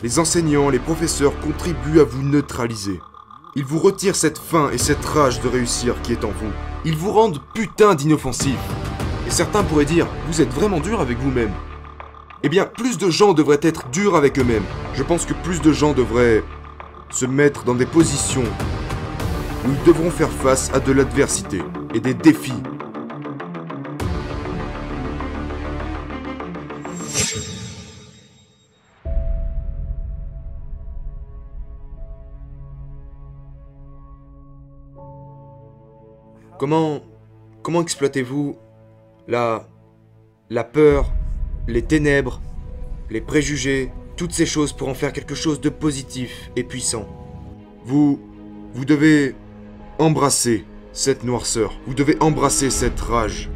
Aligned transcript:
les 0.00 0.20
enseignants, 0.20 0.70
les 0.70 0.78
professeurs 0.78 1.38
contribuent 1.40 2.00
à 2.00 2.04
vous 2.04 2.22
neutraliser. 2.22 3.00
Ils 3.56 3.64
vous 3.64 3.80
retirent 3.80 4.14
cette 4.14 4.38
faim 4.38 4.70
et 4.72 4.78
cette 4.78 5.04
rage 5.04 5.40
de 5.40 5.48
réussir 5.48 6.00
qui 6.02 6.12
est 6.12 6.24
en 6.24 6.28
vous. 6.28 6.52
Ils 6.84 6.96
vous 6.96 7.10
rendent 7.10 7.40
putain 7.52 7.96
d'inoffensifs. 7.96 8.54
Et 9.26 9.30
certains 9.30 9.64
pourraient 9.64 9.84
dire, 9.84 10.06
vous 10.28 10.40
êtes 10.40 10.52
vraiment 10.52 10.78
dur 10.78 11.00
avec 11.00 11.18
vous-même. 11.18 11.50
Eh 12.44 12.48
bien, 12.48 12.64
plus 12.64 12.96
de 12.96 13.10
gens 13.10 13.32
devraient 13.34 13.58
être 13.62 13.88
durs 13.88 14.14
avec 14.14 14.38
eux-mêmes. 14.38 14.62
Je 14.94 15.02
pense 15.02 15.26
que 15.26 15.34
plus 15.34 15.60
de 15.60 15.72
gens 15.72 15.94
devraient 15.94 16.44
se 17.10 17.26
mettre 17.26 17.64
dans 17.64 17.74
des 17.74 17.86
positions 17.86 18.44
où 19.66 19.70
ils 19.70 19.84
devront 19.84 20.10
faire 20.10 20.30
face 20.30 20.70
à 20.72 20.78
de 20.78 20.92
l'adversité 20.92 21.60
et 21.92 21.98
des 21.98 22.14
défis. 22.14 22.62
Comment 36.58 37.02
comment 37.62 37.82
exploitez-vous 37.82 38.56
la 39.28 39.68
la 40.50 40.64
peur, 40.64 41.12
les 41.68 41.82
ténèbres, 41.82 42.40
les 43.10 43.20
préjugés, 43.20 43.92
toutes 44.16 44.32
ces 44.32 44.46
choses 44.46 44.72
pour 44.72 44.88
en 44.88 44.94
faire 44.94 45.12
quelque 45.12 45.36
chose 45.36 45.60
de 45.60 45.68
positif 45.68 46.50
et 46.56 46.64
puissant? 46.64 47.06
Vous 47.84 48.20
vous 48.74 48.84
devez 48.84 49.36
embrasser 50.00 50.64
cette 50.92 51.22
noirceur. 51.22 51.78
Vous 51.86 51.94
devez 51.94 52.16
embrasser 52.20 52.70
cette 52.70 52.98
rage. 52.98 53.50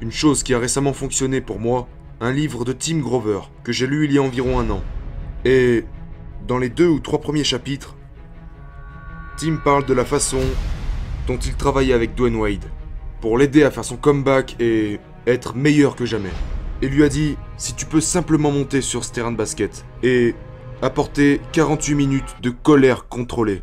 Une 0.00 0.10
chose 0.10 0.42
qui 0.42 0.54
a 0.54 0.58
récemment 0.58 0.92
fonctionné 0.92 1.40
pour 1.40 1.60
moi, 1.60 1.86
un 2.20 2.32
livre 2.32 2.64
de 2.64 2.72
Tim 2.72 2.98
Grover 2.98 3.42
que 3.62 3.70
j'ai 3.70 3.86
lu 3.86 4.06
il 4.06 4.12
y 4.12 4.18
a 4.18 4.22
environ 4.22 4.58
un 4.58 4.70
an. 4.70 4.82
Et 5.44 5.84
dans 6.48 6.58
les 6.58 6.68
deux 6.68 6.88
ou 6.88 6.98
trois 6.98 7.20
premiers 7.20 7.44
chapitres, 7.44 7.94
Tim 9.36 9.60
parle 9.64 9.86
de 9.86 9.94
la 9.94 10.04
façon 10.04 10.40
dont 11.26 11.38
il 11.38 11.54
travaillait 11.54 11.94
avec 11.94 12.14
Dwayne 12.14 12.36
Wade 12.36 12.64
pour 13.20 13.38
l'aider 13.38 13.64
à 13.64 13.70
faire 13.70 13.84
son 13.84 13.96
comeback 13.96 14.56
et 14.60 15.00
être 15.26 15.56
meilleur 15.56 15.96
que 15.96 16.04
jamais. 16.04 16.32
Et 16.82 16.88
lui 16.88 17.04
a 17.04 17.08
dit 17.08 17.36
si 17.56 17.74
tu 17.74 17.86
peux 17.86 18.00
simplement 18.00 18.50
monter 18.50 18.80
sur 18.80 19.04
ce 19.04 19.12
terrain 19.12 19.32
de 19.32 19.36
basket 19.36 19.84
et 20.02 20.34
apporter 20.82 21.40
48 21.52 21.94
minutes 21.94 22.36
de 22.42 22.50
colère 22.50 23.08
contrôlée 23.08 23.62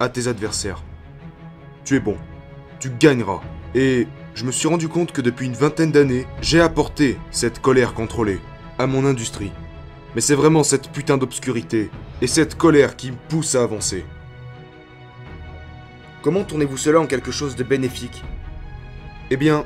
à 0.00 0.08
tes 0.08 0.26
adversaires, 0.26 0.82
tu 1.84 1.96
es 1.96 2.00
bon, 2.00 2.16
tu 2.80 2.90
gagneras. 2.90 3.40
Et 3.74 4.08
je 4.34 4.44
me 4.44 4.52
suis 4.52 4.68
rendu 4.68 4.88
compte 4.88 5.12
que 5.12 5.20
depuis 5.20 5.46
une 5.46 5.54
vingtaine 5.54 5.92
d'années, 5.92 6.26
j'ai 6.40 6.60
apporté 6.60 7.16
cette 7.30 7.60
colère 7.60 7.94
contrôlée 7.94 8.40
à 8.78 8.86
mon 8.86 9.04
industrie. 9.04 9.52
Mais 10.14 10.20
c'est 10.20 10.34
vraiment 10.34 10.64
cette 10.64 10.90
putain 10.90 11.18
d'obscurité 11.18 11.90
et 12.20 12.26
cette 12.26 12.56
colère 12.56 12.96
qui 12.96 13.12
me 13.12 13.16
pousse 13.28 13.54
à 13.54 13.62
avancer. 13.62 14.04
Comment 16.22 16.44
tournez-vous 16.44 16.76
cela 16.76 17.00
en 17.00 17.06
quelque 17.06 17.30
chose 17.30 17.56
de 17.56 17.62
bénéfique? 17.62 18.22
Eh 19.30 19.38
bien, 19.38 19.64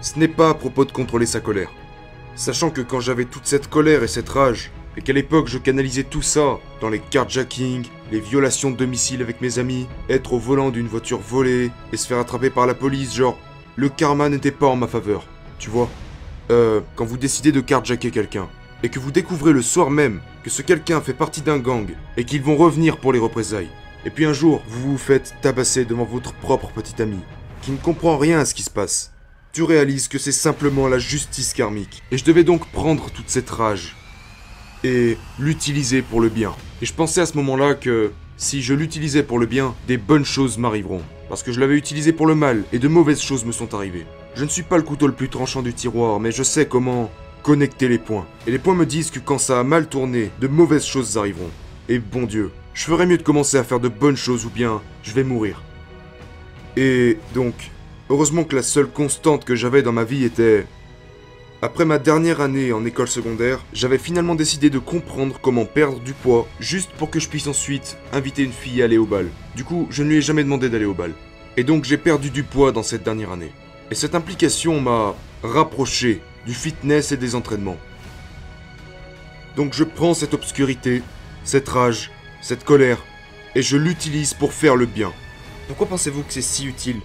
ce 0.00 0.18
n'est 0.18 0.26
pas 0.26 0.50
à 0.50 0.54
propos 0.54 0.84
de 0.84 0.90
contrôler 0.90 1.26
sa 1.26 1.38
colère. 1.38 1.70
Sachant 2.34 2.70
que 2.70 2.80
quand 2.80 2.98
j'avais 2.98 3.24
toute 3.24 3.46
cette 3.46 3.70
colère 3.70 4.02
et 4.02 4.08
cette 4.08 4.28
rage, 4.28 4.72
et 4.96 5.02
qu'à 5.02 5.12
l'époque 5.12 5.46
je 5.46 5.58
canalisais 5.58 6.02
tout 6.02 6.20
ça 6.20 6.58
dans 6.80 6.88
les 6.88 6.98
carjackings, 6.98 7.86
les 8.10 8.18
violations 8.18 8.72
de 8.72 8.76
domicile 8.76 9.22
avec 9.22 9.40
mes 9.40 9.60
amis, 9.60 9.86
être 10.08 10.32
au 10.32 10.38
volant 10.40 10.70
d'une 10.70 10.88
voiture 10.88 11.20
volée 11.20 11.70
et 11.92 11.96
se 11.96 12.08
faire 12.08 12.18
attraper 12.18 12.50
par 12.50 12.66
la 12.66 12.74
police, 12.74 13.14
genre, 13.14 13.38
le 13.76 13.88
karma 13.88 14.28
n'était 14.28 14.50
pas 14.50 14.66
en 14.66 14.76
ma 14.76 14.88
faveur, 14.88 15.24
tu 15.60 15.70
vois? 15.70 15.88
Euh, 16.50 16.80
quand 16.96 17.04
vous 17.04 17.16
décidez 17.16 17.52
de 17.52 17.60
carjacker 17.60 18.10
quelqu'un, 18.10 18.48
et 18.82 18.88
que 18.88 18.98
vous 18.98 19.12
découvrez 19.12 19.52
le 19.52 19.62
soir 19.62 19.88
même 19.88 20.20
que 20.42 20.50
ce 20.50 20.62
quelqu'un 20.62 21.00
fait 21.00 21.14
partie 21.14 21.42
d'un 21.42 21.58
gang, 21.58 21.86
et 22.16 22.24
qu'ils 22.24 22.42
vont 22.42 22.56
revenir 22.56 22.98
pour 22.98 23.12
les 23.12 23.20
représailles, 23.20 23.70
et 24.04 24.10
puis 24.10 24.24
un 24.24 24.32
jour 24.32 24.62
vous 24.66 24.92
vous 24.92 24.98
faites 24.98 25.34
tabasser 25.42 25.84
devant 25.84 26.04
votre 26.04 26.32
propre 26.34 26.70
petit 26.72 27.00
ami, 27.00 27.18
qui 27.62 27.70
ne 27.70 27.76
comprend 27.76 28.18
rien 28.18 28.38
à 28.38 28.44
ce 28.44 28.54
qui 28.54 28.62
se 28.62 28.70
passe, 28.70 29.12
tu 29.52 29.62
réalises 29.62 30.08
que 30.08 30.18
c'est 30.18 30.32
simplement 30.32 30.88
la 30.88 30.98
justice 30.98 31.52
karmique. 31.52 32.02
Et 32.10 32.18
je 32.18 32.24
devais 32.24 32.44
donc 32.44 32.66
prendre 32.72 33.10
toute 33.10 33.28
cette 33.28 33.50
rage, 33.50 33.96
et 34.84 35.16
l'utiliser 35.38 36.02
pour 36.02 36.20
le 36.20 36.28
bien. 36.28 36.54
Et 36.80 36.86
je 36.86 36.94
pensais 36.94 37.20
à 37.20 37.26
ce 37.26 37.36
moment-là 37.36 37.74
que 37.74 38.12
si 38.36 38.62
je 38.62 38.74
l'utilisais 38.74 39.22
pour 39.22 39.38
le 39.38 39.46
bien, 39.46 39.74
des 39.86 39.98
bonnes 39.98 40.24
choses 40.24 40.58
m'arriveront. 40.58 41.02
Parce 41.28 41.42
que 41.42 41.52
je 41.52 41.60
l'avais 41.60 41.76
utilisé 41.76 42.12
pour 42.12 42.26
le 42.26 42.34
mal, 42.34 42.64
et 42.72 42.78
de 42.78 42.88
mauvaises 42.88 43.20
choses 43.20 43.44
me 43.44 43.52
sont 43.52 43.74
arrivées. 43.74 44.06
Je 44.34 44.44
ne 44.44 44.48
suis 44.48 44.62
pas 44.62 44.78
le 44.78 44.82
couteau 44.82 45.06
le 45.06 45.12
plus 45.12 45.28
tranchant 45.28 45.62
du 45.62 45.72
tiroir, 45.72 46.18
mais 46.18 46.32
je 46.32 46.42
sais 46.42 46.66
comment 46.66 47.10
connecter 47.42 47.88
les 47.88 47.98
points. 47.98 48.26
Et 48.46 48.50
les 48.50 48.58
points 48.58 48.74
me 48.74 48.86
disent 48.86 49.10
que 49.10 49.18
quand 49.18 49.38
ça 49.38 49.60
a 49.60 49.64
mal 49.64 49.88
tourné, 49.88 50.30
de 50.40 50.48
mauvaises 50.48 50.84
choses 50.84 51.18
arriveront. 51.18 51.50
Et 51.88 51.98
bon 51.98 52.22
Dieu, 52.22 52.50
je 52.74 52.84
ferais 52.84 53.06
mieux 53.06 53.18
de 53.18 53.22
commencer 53.22 53.56
à 53.56 53.64
faire 53.64 53.80
de 53.80 53.88
bonnes 53.88 54.16
choses 54.16 54.44
ou 54.46 54.50
bien 54.50 54.80
je 55.02 55.12
vais 55.12 55.24
mourir. 55.24 55.62
Et 56.76 57.18
donc, 57.34 57.54
heureusement 58.08 58.44
que 58.44 58.56
la 58.56 58.62
seule 58.62 58.88
constante 58.88 59.44
que 59.44 59.54
j'avais 59.54 59.82
dans 59.82 59.92
ma 59.92 60.04
vie 60.04 60.24
était 60.24 60.66
après 61.64 61.84
ma 61.84 62.00
dernière 62.00 62.40
année 62.40 62.72
en 62.72 62.84
école 62.84 63.06
secondaire, 63.06 63.64
j'avais 63.72 63.98
finalement 63.98 64.34
décidé 64.34 64.68
de 64.68 64.80
comprendre 64.80 65.38
comment 65.40 65.64
perdre 65.64 66.00
du 66.00 66.12
poids, 66.12 66.48
juste 66.58 66.90
pour 66.98 67.08
que 67.08 67.20
je 67.20 67.28
puisse 67.28 67.46
ensuite 67.46 67.98
inviter 68.12 68.42
une 68.42 68.52
fille 68.52 68.82
à 68.82 68.86
aller 68.86 68.98
au 68.98 69.06
bal. 69.06 69.28
Du 69.54 69.62
coup, 69.62 69.86
je 69.88 70.02
ne 70.02 70.08
lui 70.08 70.16
ai 70.16 70.22
jamais 70.22 70.42
demandé 70.42 70.68
d'aller 70.68 70.86
au 70.86 70.94
bal. 70.94 71.12
Et 71.56 71.62
donc 71.62 71.84
j'ai 71.84 71.98
perdu 71.98 72.30
du 72.30 72.42
poids 72.42 72.72
dans 72.72 72.82
cette 72.82 73.04
dernière 73.04 73.30
année. 73.30 73.52
Et 73.92 73.94
cette 73.94 74.16
implication 74.16 74.80
m'a 74.80 75.14
rapproché 75.44 76.20
du 76.46 76.54
fitness 76.54 77.12
et 77.12 77.16
des 77.16 77.34
entraînements. 77.34 77.78
Donc 79.54 79.74
je 79.74 79.84
prends 79.84 80.14
cette 80.14 80.34
obscurité, 80.34 81.02
cette 81.44 81.68
rage, 81.68 82.10
cette 82.42 82.64
colère, 82.64 83.02
et 83.54 83.62
je 83.62 83.76
l'utilise 83.76 84.34
pour 84.34 84.52
faire 84.52 84.76
le 84.76 84.86
bien. 84.86 85.12
Pourquoi 85.68 85.86
pensez-vous 85.86 86.22
que 86.22 86.32
c'est 86.32 86.42
si 86.42 86.66
utile? 86.66 87.00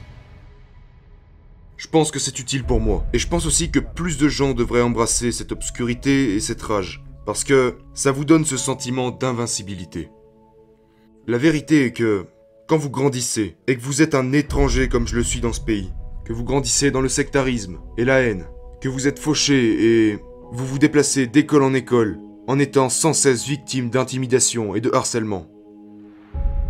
Je 1.78 1.88
pense 1.88 2.10
que 2.10 2.20
c'est 2.20 2.40
utile 2.40 2.64
pour 2.64 2.82
moi. 2.82 3.06
Et 3.14 3.20
je 3.20 3.28
pense 3.28 3.46
aussi 3.46 3.70
que 3.70 3.80
plus 3.80 4.18
de 4.18 4.28
gens 4.28 4.54
devraient 4.54 4.82
embrasser 4.82 5.32
cette 5.32 5.52
obscurité 5.52 6.36
et 6.36 6.40
cette 6.40 6.62
rage. 6.62 7.04
Parce 7.26 7.44
que 7.44 7.78
ça 7.94 8.12
vous 8.12 8.26
donne 8.26 8.46
ce 8.46 8.58
sentiment 8.58 9.12
d'invincibilité. 9.12 10.10
La 11.28 11.38
vérité 11.38 11.86
est 11.86 11.92
que, 11.92 12.26
quand 12.68 12.78
vous 12.78 12.90
grandissez, 12.90 13.58
et 13.68 13.78
que 13.78 13.82
vous 13.82 14.02
êtes 14.02 14.16
un 14.16 14.34
étranger 14.34 14.90
comme 14.90 15.08
je 15.08 15.16
le 15.16 15.24
suis 15.24 15.40
dans 15.40 15.54
ce 15.54 15.62
pays, 15.62 15.94
que 16.26 16.34
vous 16.34 16.44
grandissez 16.44 16.90
dans 16.90 17.02
le 17.02 17.10
sectarisme 17.10 17.80
et 17.98 18.06
la 18.06 18.22
haine, 18.22 18.48
que 18.82 18.90
vous 18.90 19.08
êtes 19.08 19.20
fauché 19.20 20.12
et 20.12 20.20
vous 20.52 20.66
vous 20.66 20.80
déplacez 20.80 21.28
d'école 21.28 21.64
en 21.64 21.74
école, 21.74 22.18
en 22.48 22.60
étant 22.60 22.90
sans 22.90 23.14
cesse 23.14 23.46
victime 23.46 23.90
d'intimidation 23.90 24.76
et 24.76 24.82
de 24.82 24.92
harcèlement. 24.94 25.48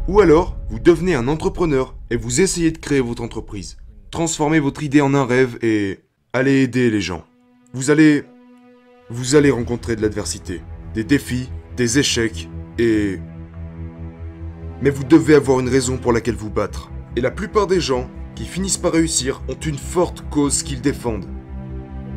Ou 0.07 0.19
alors, 0.19 0.57
vous 0.69 0.79
devenez 0.79 1.15
un 1.15 1.27
entrepreneur 1.27 1.95
et 2.09 2.17
vous 2.17 2.41
essayez 2.41 2.71
de 2.71 2.77
créer 2.77 3.01
votre 3.01 3.23
entreprise 3.23 3.77
transformez 4.11 4.59
votre 4.59 4.83
idée 4.83 5.01
en 5.01 5.13
un 5.13 5.25
rêve 5.25 5.57
et 5.61 5.99
allez 6.33 6.63
aider 6.63 6.89
les 6.89 7.01
gens. 7.01 7.25
Vous 7.73 7.91
allez... 7.91 8.23
Vous 9.09 9.35
allez 9.35 9.51
rencontrer 9.51 9.95
de 9.95 10.01
l'adversité, 10.01 10.61
des 10.93 11.03
défis, 11.03 11.49
des 11.77 11.99
échecs 11.99 12.49
et... 12.77 13.19
Mais 14.81 14.89
vous 14.89 15.05
devez 15.05 15.33
avoir 15.33 15.61
une 15.61 15.69
raison 15.69 15.97
pour 15.97 16.11
laquelle 16.11 16.35
vous 16.35 16.49
battre. 16.49 16.91
Et 17.15 17.21
la 17.21 17.31
plupart 17.31 17.67
des 17.67 17.79
gens 17.79 18.09
qui 18.35 18.43
finissent 18.43 18.77
par 18.77 18.91
réussir 18.91 19.41
ont 19.47 19.53
une 19.53 19.77
forte 19.77 20.27
cause 20.29 20.61
qu'ils 20.61 20.81
défendent. 20.81 21.29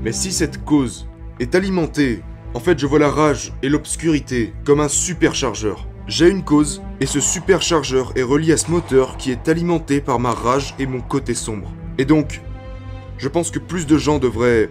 Mais 0.02 0.12
si 0.12 0.32
cette 0.32 0.64
cause 0.64 1.06
est 1.38 1.54
alimentée, 1.54 2.22
en 2.54 2.60
fait 2.60 2.78
je 2.78 2.86
vois 2.86 2.98
la 2.98 3.10
rage 3.10 3.52
et 3.62 3.68
l'obscurité 3.68 4.52
comme 4.64 4.80
un 4.80 4.88
superchargeur. 4.88 5.86
J'ai 6.06 6.28
une 6.28 6.42
cause, 6.42 6.82
et 7.00 7.06
ce 7.06 7.20
superchargeur 7.20 8.12
est 8.16 8.22
relié 8.22 8.52
à 8.52 8.56
ce 8.56 8.70
moteur 8.70 9.16
qui 9.16 9.30
est 9.30 9.48
alimenté 9.48 10.00
par 10.00 10.18
ma 10.18 10.32
rage 10.32 10.74
et 10.78 10.86
mon 10.86 11.00
côté 11.00 11.34
sombre. 11.34 11.72
Et 11.98 12.04
donc, 12.04 12.40
je 13.16 13.28
pense 13.28 13.50
que 13.50 13.60
plus 13.60 13.86
de 13.86 13.96
gens 13.96 14.18
devraient 14.18 14.68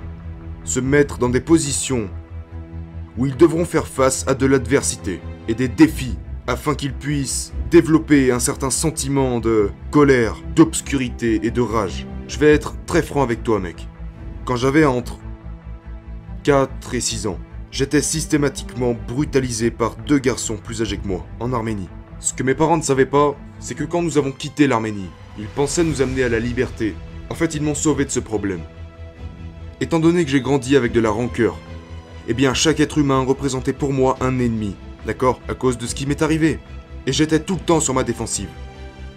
se 0.66 0.80
mettre 0.80 1.18
dans 1.18 1.30
des 1.30 1.40
positions 1.40 2.10
où 3.18 3.26
ils 3.26 3.38
devront 3.38 3.64
faire 3.64 3.88
face 3.88 4.26
à 4.28 4.34
de 4.34 4.46
l'adversité 4.46 5.22
et 5.48 5.54
des 5.54 5.68
défis 5.68 6.18
afin 6.48 6.76
qu'ils 6.76 6.94
puissent 6.94 7.54
développer 7.70 8.32
un 8.32 8.40
certain 8.40 8.70
sentiment 8.72 9.40
de 9.40 9.70
colère, 9.92 10.36
d'obscurité 10.56 11.40
et 11.44 11.52
de 11.52 11.62
rage. 11.62 12.08
Je 12.28 12.38
vais 12.40 12.54
être 12.54 12.74
très 12.86 13.02
franc 13.02 13.24
avec 13.24 13.44
toi 13.44 13.60
mec. 13.60 13.88
Quand 14.46 14.56
j'avais 14.56 14.84
entre 14.86 15.20
4 16.44 16.96
et 16.96 17.02
6 17.02 17.28
ans, 17.28 17.40
j'étais 17.72 18.02
systématiquement 18.02 18.96
brutalisé 19.08 19.72
par 19.72 19.96
deux 19.96 20.20
garçons 20.20 20.58
plus 20.58 20.82
âgés 20.82 20.98
que 20.98 21.08
moi, 21.08 21.26
en 21.40 21.54
Arménie. 21.54 21.90
Ce 22.20 22.34
que 22.34 22.44
mes 22.44 22.56
parents 22.56 22.78
ne 22.78 22.84
savaient 22.84 23.06
pas, 23.06 23.36
c'est 23.60 23.76
que 23.76 23.84
quand 23.84 24.02
nous 24.02 24.18
avons 24.18 24.32
quitté 24.32 24.68
l'Arménie, 24.68 25.10
ils 25.38 25.48
pensaient 25.48 25.84
nous 25.84 26.02
amener 26.02 26.24
à 26.24 26.30
la 26.30 26.40
liberté 26.40 26.96
en 27.30 27.36
fait, 27.36 27.56
ils 27.56 27.62
m'ont 27.62 27.76
sauvé 27.76 28.06
de 28.06 28.10
ce 28.10 28.20
problème. 28.20 28.62
Étant 29.82 30.00
donné 30.00 30.26
que 30.26 30.32
j'ai 30.32 30.42
grandi 30.42 30.76
avec 30.76 30.92
de 30.92 31.00
la 31.00 31.12
rancœur, 31.12 31.58
eh 32.28 32.34
bien 32.34 32.54
chaque 32.54 32.80
être 32.80 32.98
humain 32.98 33.24
représentait 33.24 33.74
pour 33.74 33.94
moi 33.94 34.18
un 34.20 34.40
ennemi, 34.40 34.76
d'accord 35.06 35.40
À 35.48 35.54
cause 35.54 35.78
de 35.78 35.88
ce 35.88 35.96
qui 35.96 36.06
m'est 36.06 36.22
arrivé. 36.22 36.60
Et 37.06 37.14
j'étais 37.14 37.40
tout 37.40 37.56
le 37.56 37.62
temps 37.62 37.80
sur 37.80 37.94
ma 37.94 38.04
défensive. 38.04 38.50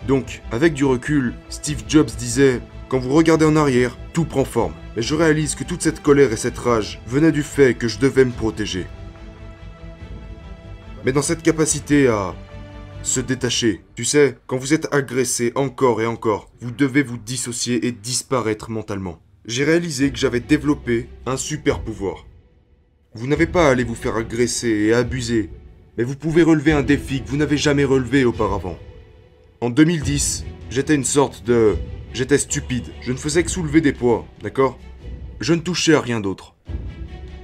Donc, 0.06 0.42
avec 0.50 0.74
du 0.74 0.84
recul, 0.84 1.34
Steve 1.48 1.82
Jobs 1.88 2.10
disait 2.18 2.60
Quand 2.88 2.98
vous 2.98 3.12
regardez 3.12 3.44
en 3.44 3.56
arrière, 3.56 3.96
tout 4.12 4.24
prend 4.24 4.44
forme. 4.44 4.74
Mais 4.96 5.02
je 5.02 5.14
réalise 5.14 5.54
que 5.54 5.64
toute 5.64 5.82
cette 5.82 6.02
colère 6.02 6.32
et 6.32 6.36
cette 6.36 6.58
rage 6.58 7.00
venaient 7.06 7.32
du 7.32 7.42
fait 7.42 7.74
que 7.74 7.88
je 7.88 7.98
devais 7.98 8.24
me 8.24 8.32
protéger. 8.32 8.86
mais 11.04 11.12
dans 11.12 11.22
cette 11.22 11.42
capacité 11.42 12.06
à 12.06 12.34
se 13.02 13.20
détacher. 13.20 13.80
Tu 13.94 14.04
sais, 14.04 14.38
quand 14.46 14.56
vous 14.56 14.74
êtes 14.74 14.92
agressé 14.94 15.52
encore 15.54 16.00
et 16.00 16.06
encore, 16.06 16.50
vous 16.60 16.70
devez 16.70 17.02
vous 17.02 17.18
dissocier 17.18 17.86
et 17.86 17.92
disparaître 17.92 18.70
mentalement. 18.70 19.20
J'ai 19.44 19.64
réalisé 19.64 20.10
que 20.10 20.18
j'avais 20.18 20.40
développé 20.40 21.08
un 21.26 21.36
super 21.36 21.80
pouvoir. 21.80 22.26
Vous 23.14 23.26
n'avez 23.26 23.46
pas 23.46 23.66
à 23.66 23.70
aller 23.72 23.84
vous 23.84 23.96
faire 23.96 24.16
agresser 24.16 24.68
et 24.68 24.94
abuser, 24.94 25.50
mais 25.98 26.04
vous 26.04 26.16
pouvez 26.16 26.42
relever 26.42 26.72
un 26.72 26.82
défi 26.82 27.22
que 27.22 27.28
vous 27.28 27.36
n'avez 27.36 27.56
jamais 27.56 27.84
relevé 27.84 28.24
auparavant. 28.24 28.78
En 29.60 29.70
2010, 29.70 30.44
j'étais 30.70 30.94
une 30.94 31.04
sorte 31.04 31.44
de... 31.44 31.74
J'étais 32.14 32.36
stupide. 32.36 32.88
Je 33.00 33.12
ne 33.12 33.16
faisais 33.16 33.42
que 33.42 33.50
soulever 33.50 33.80
des 33.80 33.94
poids, 33.94 34.26
d'accord? 34.42 34.78
Je 35.40 35.54
ne 35.54 35.60
touchais 35.60 35.94
à 35.94 36.00
rien 36.00 36.20
d'autre. 36.20 36.54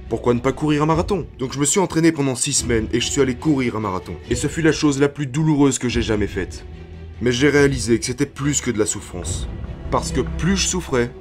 Pourquoi 0.09 0.35
ne 0.35 0.39
pas 0.39 0.53
courir 0.53 0.83
un 0.83 0.85
marathon? 0.85 1.25
Donc 1.39 1.53
je 1.53 1.59
me 1.59 1.65
suis 1.65 1.79
entraîné 1.79 2.11
pendant 2.11 2.35
6 2.35 2.53
semaines 2.53 2.87
et 2.93 2.99
je 2.99 3.09
suis 3.09 3.19
allé 3.21 3.35
courir 3.35 3.75
un 3.75 3.79
marathon. 3.79 4.15
Et 4.29 4.35
ce 4.35 4.47
fut 4.47 4.61
la 4.61 4.71
chose 4.71 4.99
la 4.99 5.09
plus 5.09 5.25
douloureuse 5.25 5.79
que 5.79 5.89
j'ai 5.89 6.03
jamais 6.03 6.27
faite. 6.27 6.65
Mais 7.19 7.31
j'ai 7.31 7.49
réalisé 7.49 7.97
que 7.97 8.05
c'était 8.05 8.27
plus 8.27 8.61
que 8.61 8.69
de 8.71 8.77
la 8.77 8.85
souffrance. 8.85 9.47
Parce 9.89 10.11
que 10.11 10.21
plus 10.21 10.55
je 10.55 10.67
souffrais, 10.67 11.11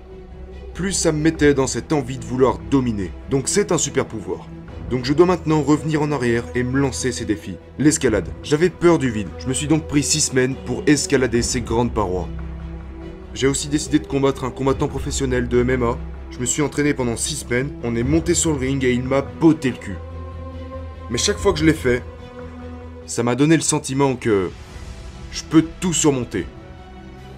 plus 0.75 0.93
ça 0.93 1.11
me 1.11 1.19
mettait 1.19 1.55
dans 1.55 1.67
cette 1.67 1.93
envie 1.93 2.19
de 2.19 2.25
vouloir 2.25 2.59
dominer. 2.71 3.11
Donc 3.31 3.49
c'est 3.49 3.73
un 3.73 3.79
super 3.79 4.07
pouvoir. 4.07 4.47
Donc 4.91 5.07
je 5.07 5.15
dois 5.15 5.27
maintenant 5.27 5.63
revenir 5.63 6.03
en 6.03 6.13
arrière 6.13 6.45
et 6.55 6.63
me 6.63 6.79
lancer 6.79 7.13
ces 7.13 7.25
défis. 7.25 7.57
L'escalade. 7.79 8.29
J'avais 8.43 8.71
peur 8.71 8.99
du 8.99 9.11
vide. 9.11 9.29
Je 9.39 9.49
me 9.49 9.55
suis 9.55 9.67
donc 9.67 9.87
pris 9.87 10.03
6 10.03 10.21
semaines 10.21 10.57
pour 10.67 10.83
escalader 10.87 11.43
ces 11.43 11.63
grandes 11.63 11.93
parois. 11.93 12.29
J'ai 13.35 13.47
aussi 13.47 13.69
décidé 13.69 13.99
de 13.99 14.07
combattre 14.07 14.45
un 14.45 14.51
combattant 14.51 14.89
professionnel 14.89 15.49
de 15.49 15.63
MMA 15.63 15.97
je 16.31 16.39
me 16.39 16.47
suis 16.47 16.63
entraîné 16.63 16.95
pendant 16.95 17.17
6 17.17 17.37
semaines, 17.37 17.71
on 17.83 17.97
est 17.97 18.03
monté 18.03 18.35
sur 18.35 18.53
le 18.53 18.59
ring 18.59 18.85
et 18.85 18.93
il 18.93 19.03
m'a 19.03 19.23
botté 19.23 19.71
le 19.71 19.77
cul. 19.77 19.97
Mais 21.11 21.19
chaque 21.19 21.39
fois 21.39 21.53
que 21.53 21.59
je 21.59 21.65
l'ai 21.65 21.73
fait, 21.73 22.03
ça 23.07 23.23
m'a 23.23 23.35
donné 23.35 23.57
le 23.57 23.63
sentiment 23.63 24.15
que 24.15 24.51
je 25.33 25.43
peux 25.43 25.65
tout 25.81 25.93
surmonter. 25.93 26.47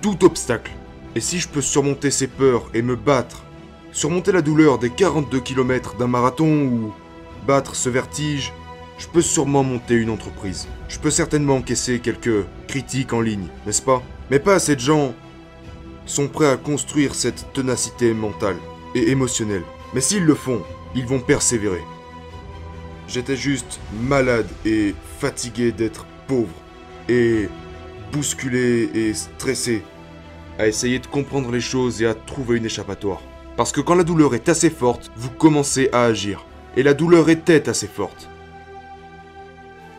Tout 0.03 0.25
obstacle. 0.25 0.73
Et 1.15 1.21
si 1.21 1.39
je 1.39 1.49
peux 1.49 1.63
surmonter 1.63 2.11
ces 2.11 2.27
peurs 2.27 2.69
et 2.75 2.83
me 2.83 2.97
battre, 2.97 3.45
surmonter 3.93 4.33
la 4.33 4.43
douleur 4.43 4.79
des 4.79 4.91
42 4.91 5.41
km 5.41 5.97
d'un 5.97 6.07
marathon 6.07 6.65
ou 6.65 6.93
battre 7.47 7.77
ce 7.77 7.89
vertige, 7.89 8.53
je 8.99 9.07
peux 9.07 9.23
sûrement 9.23 9.63
monter 9.63 9.95
une 9.95 10.11
entreprise. 10.11 10.67
Je 10.89 10.99
peux 10.99 11.11
certainement 11.11 11.57
encaisser 11.57 12.01
quelques 12.01 12.45
critiques 12.67 13.13
en 13.13 13.21
ligne, 13.21 13.49
n'est-ce 13.67 13.83
pas? 13.83 14.03
Mais 14.31 14.41
pas 14.41 14.57
assez 14.57 14.75
de 14.75 14.81
gens 14.81 15.15
sont 16.07 16.29
prêts 16.29 16.51
à 16.51 16.57
construire 16.57 17.15
cette 17.15 17.53
ténacité 17.53 18.13
mentale 18.15 18.57
et 18.95 19.11
émotionnel. 19.11 19.63
Mais 19.95 20.01
s'ils 20.01 20.25
le 20.25 20.35
font, 20.35 20.63
ils 20.95 21.07
vont 21.07 21.21
persévérer. 21.21 21.83
J'étais 23.09 23.37
juste 23.37 23.81
malade 24.03 24.49
et 24.65 24.95
fatigué 25.19 25.73
d'être 25.73 26.07
pauvre 26.27 26.55
et 27.09 27.49
bousculé 28.13 28.91
et 28.95 29.15
stressé 29.15 29.83
à 30.59 30.67
essayer 30.67 30.99
de 30.99 31.07
comprendre 31.07 31.51
les 31.51 31.61
choses 31.61 32.03
et 32.03 32.07
à 32.07 32.15
trouver 32.15 32.59
une 32.59 32.67
échappatoire. 32.67 33.21
Parce 33.57 33.73
que 33.73 33.81
quand 33.81 33.95
la 33.95 34.05
douleur 34.05 34.35
est 34.35 34.49
assez 34.49 34.71
forte, 34.71 35.11
vous 35.17 35.31
commencez 35.31 35.89
à 35.93 36.05
agir. 36.05 36.45
Et 36.77 36.83
la 36.83 36.95
douleur 36.95 37.29
était 37.31 37.69
assez 37.69 37.89
forte. 37.89 38.29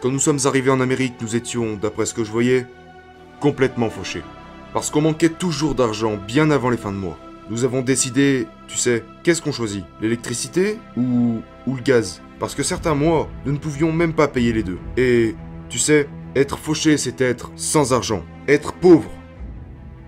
Quand 0.01 0.09
nous 0.09 0.19
sommes 0.19 0.39
arrivés 0.45 0.71
en 0.71 0.80
Amérique, 0.80 1.15
nous 1.21 1.36
étions, 1.36 1.75
d'après 1.75 2.06
ce 2.06 2.13
que 2.13 2.24
je 2.24 2.31
voyais, 2.31 2.65
complètement 3.39 3.89
fauchés. 3.89 4.24
Parce 4.73 4.89
qu'on 4.89 5.01
manquait 5.01 5.29
toujours 5.29 5.75
d'argent 5.75 6.15
bien 6.15 6.50
avant 6.51 6.69
les 6.69 6.77
fins 6.77 6.91
de 6.91 6.97
mois. 6.97 7.18
Nous 7.50 7.65
avons 7.65 7.81
décidé, 7.81 8.47
tu 8.68 8.77
sais, 8.77 9.03
qu'est-ce 9.23 9.41
qu'on 9.41 9.51
choisit 9.51 9.83
L'électricité 10.01 10.77
ou, 10.95 11.41
le 11.68 11.81
gaz? 11.81 12.21
Parce 12.39 12.56
que 12.56 12.63
certains 12.63 12.95
mois, 12.95 13.29
nous 13.45 13.51
ne 13.51 13.57
pouvions 13.57 13.91
même 13.91 14.13
pas 14.13 14.29
payer 14.29 14.53
les 14.53 14.63
deux. 14.63 14.79
Et, 14.95 15.35
tu 15.68 15.77
sais, 15.77 16.07
être 16.35 16.57
fauché, 16.57 16.97
c'est 16.97 17.19
être 17.19 17.51
sans 17.57 17.91
argent. 17.91 18.23
Être 18.47 18.71
pauvre, 18.71 19.12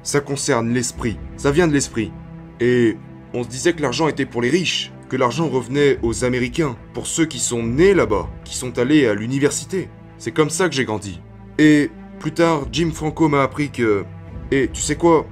ça 0.04 0.22
concerne 0.22 0.74
l'esprit. 0.74 1.18
Ça 1.36 1.52
vient 1.52 1.68
de 1.68 1.74
l'esprit. 1.74 2.14
Et 2.62 2.98
on 3.34 3.44
se 3.44 3.50
disait 3.50 3.74
que 3.74 3.82
l'argent 3.82 4.08
était 4.08 4.26
pour 4.26 4.42
les 4.42 4.50
riches, 4.50 4.94
que 5.10 5.18
l'argent 5.18 5.50
revenait 5.50 6.00
aux 6.02 6.24
Américains, 6.24 6.78
pour 6.94 7.08
ceux 7.08 7.26
qui 7.26 7.40
sont 7.40 7.64
nés 7.64 7.94
là-bas, 7.94 8.30
qui 8.46 8.56
sont 8.56 8.80
allés 8.80 9.06
à 9.06 9.14
l'université. 9.14 9.90
C'est 10.18 10.32
comme 10.32 10.50
ça 10.50 10.70
que 10.70 10.76
j'ai 10.76 10.86
grandi. 10.86 11.20
Et 11.58 11.92
plus 12.20 12.32
tard, 12.32 12.68
Jim 12.72 12.92
Franco 12.94 13.28
m'a 13.28 13.44
appris 13.44 13.70
que... 13.70 14.06
Et 14.52 14.70
tu 14.72 14.82
sais 14.82 14.96
quoi? 14.96 15.26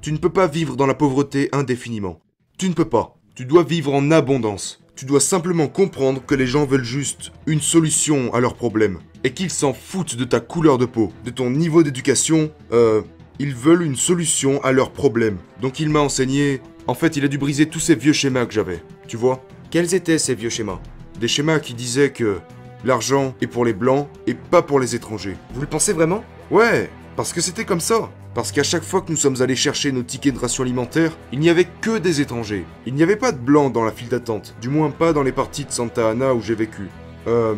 Tu 0.00 0.12
ne 0.12 0.18
peux 0.18 0.30
pas 0.30 0.46
vivre 0.46 0.76
dans 0.76 0.86
la 0.86 0.94
pauvreté 0.94 1.48
indéfiniment. 1.52 2.20
Tu 2.58 2.68
ne 2.68 2.74
peux 2.74 2.88
pas. 2.88 3.16
Tu 3.34 3.44
dois 3.44 3.62
vivre 3.62 3.92
en 3.94 4.10
abondance. 4.10 4.82
Tu 4.96 5.04
dois 5.04 5.20
simplement 5.20 5.68
comprendre 5.68 6.24
que 6.24 6.34
les 6.34 6.46
gens 6.46 6.66
veulent 6.66 6.84
juste 6.84 7.32
une 7.46 7.60
solution 7.60 8.34
à 8.34 8.40
leurs 8.40 8.54
problèmes. 8.54 8.98
Et 9.24 9.32
qu'ils 9.32 9.50
s'en 9.50 9.72
foutent 9.72 10.16
de 10.16 10.24
ta 10.24 10.40
couleur 10.40 10.78
de 10.78 10.86
peau, 10.86 11.12
de 11.24 11.30
ton 11.30 11.50
niveau 11.50 11.82
d'éducation. 11.82 12.50
Euh... 12.72 13.02
Ils 13.40 13.54
veulent 13.54 13.82
une 13.82 13.94
solution 13.94 14.60
à 14.64 14.72
leurs 14.72 14.90
problèmes. 14.90 15.38
Donc 15.62 15.78
il 15.78 15.90
m'a 15.90 16.00
enseigné... 16.00 16.60
En 16.88 16.94
fait, 16.94 17.16
il 17.16 17.24
a 17.24 17.28
dû 17.28 17.38
briser 17.38 17.66
tous 17.66 17.78
ces 17.78 17.94
vieux 17.94 18.12
schémas 18.12 18.46
que 18.46 18.52
j'avais. 18.52 18.82
Tu 19.06 19.16
vois? 19.16 19.44
Quels 19.70 19.94
étaient 19.94 20.18
ces 20.18 20.34
vieux 20.34 20.50
schémas? 20.50 20.80
Des 21.20 21.28
schémas 21.28 21.60
qui 21.60 21.74
disaient 21.74 22.10
que 22.10 22.40
l'argent 22.84 23.34
est 23.40 23.46
pour 23.46 23.64
les 23.64 23.74
blancs 23.74 24.08
et 24.26 24.34
pas 24.34 24.62
pour 24.62 24.80
les 24.80 24.96
étrangers. 24.96 25.36
Vous 25.54 25.60
le 25.60 25.68
pensez 25.68 25.92
vraiment? 25.92 26.24
Ouais, 26.50 26.90
parce 27.18 27.32
que 27.32 27.40
c'était 27.40 27.64
comme 27.64 27.80
ça. 27.80 28.12
Parce 28.32 28.52
qu'à 28.52 28.62
chaque 28.62 28.84
fois 28.84 29.00
que 29.00 29.10
nous 29.10 29.16
sommes 29.16 29.42
allés 29.42 29.56
chercher 29.56 29.90
nos 29.90 30.04
tickets 30.04 30.36
de 30.36 30.38
ration 30.38 30.62
alimentaire, 30.62 31.18
il 31.32 31.40
n'y 31.40 31.50
avait 31.50 31.66
que 31.80 31.98
des 31.98 32.20
étrangers. 32.20 32.64
Il 32.86 32.94
n'y 32.94 33.02
avait 33.02 33.16
pas 33.16 33.32
de 33.32 33.38
blancs 33.38 33.72
dans 33.72 33.82
la 33.82 33.90
file 33.90 34.06
d'attente, 34.06 34.54
du 34.60 34.68
moins 34.68 34.90
pas 34.90 35.12
dans 35.12 35.24
les 35.24 35.32
parties 35.32 35.64
de 35.64 35.72
Santa 35.72 36.10
Ana 36.10 36.32
où 36.32 36.40
j'ai 36.40 36.54
vécu. 36.54 36.86
Euh... 37.26 37.56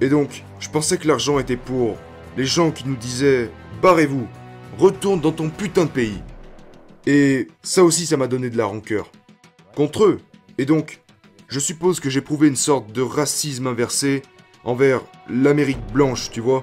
Et 0.00 0.08
donc, 0.08 0.44
je 0.60 0.68
pensais 0.68 0.96
que 0.96 1.08
l'argent 1.08 1.40
était 1.40 1.56
pour 1.56 1.96
les 2.36 2.44
gens 2.44 2.70
qui 2.70 2.86
nous 2.86 2.94
disaient 2.94 3.50
Barrez-vous, 3.82 4.28
retourne 4.78 5.20
dans 5.20 5.32
ton 5.32 5.50
putain 5.50 5.86
de 5.86 5.90
pays. 5.90 6.22
Et 7.04 7.48
ça 7.64 7.82
aussi, 7.82 8.06
ça 8.06 8.16
m'a 8.16 8.28
donné 8.28 8.48
de 8.48 8.56
la 8.56 8.66
rancœur. 8.66 9.10
Contre 9.74 10.04
eux. 10.04 10.20
Et 10.58 10.66
donc, 10.66 11.02
je 11.48 11.58
suppose 11.58 11.98
que 11.98 12.10
j'ai 12.10 12.20
prouvé 12.20 12.46
une 12.46 12.54
sorte 12.54 12.92
de 12.92 13.02
racisme 13.02 13.66
inversé 13.66 14.22
envers 14.62 15.00
l'Amérique 15.28 15.84
blanche, 15.92 16.30
tu 16.30 16.40
vois. 16.40 16.62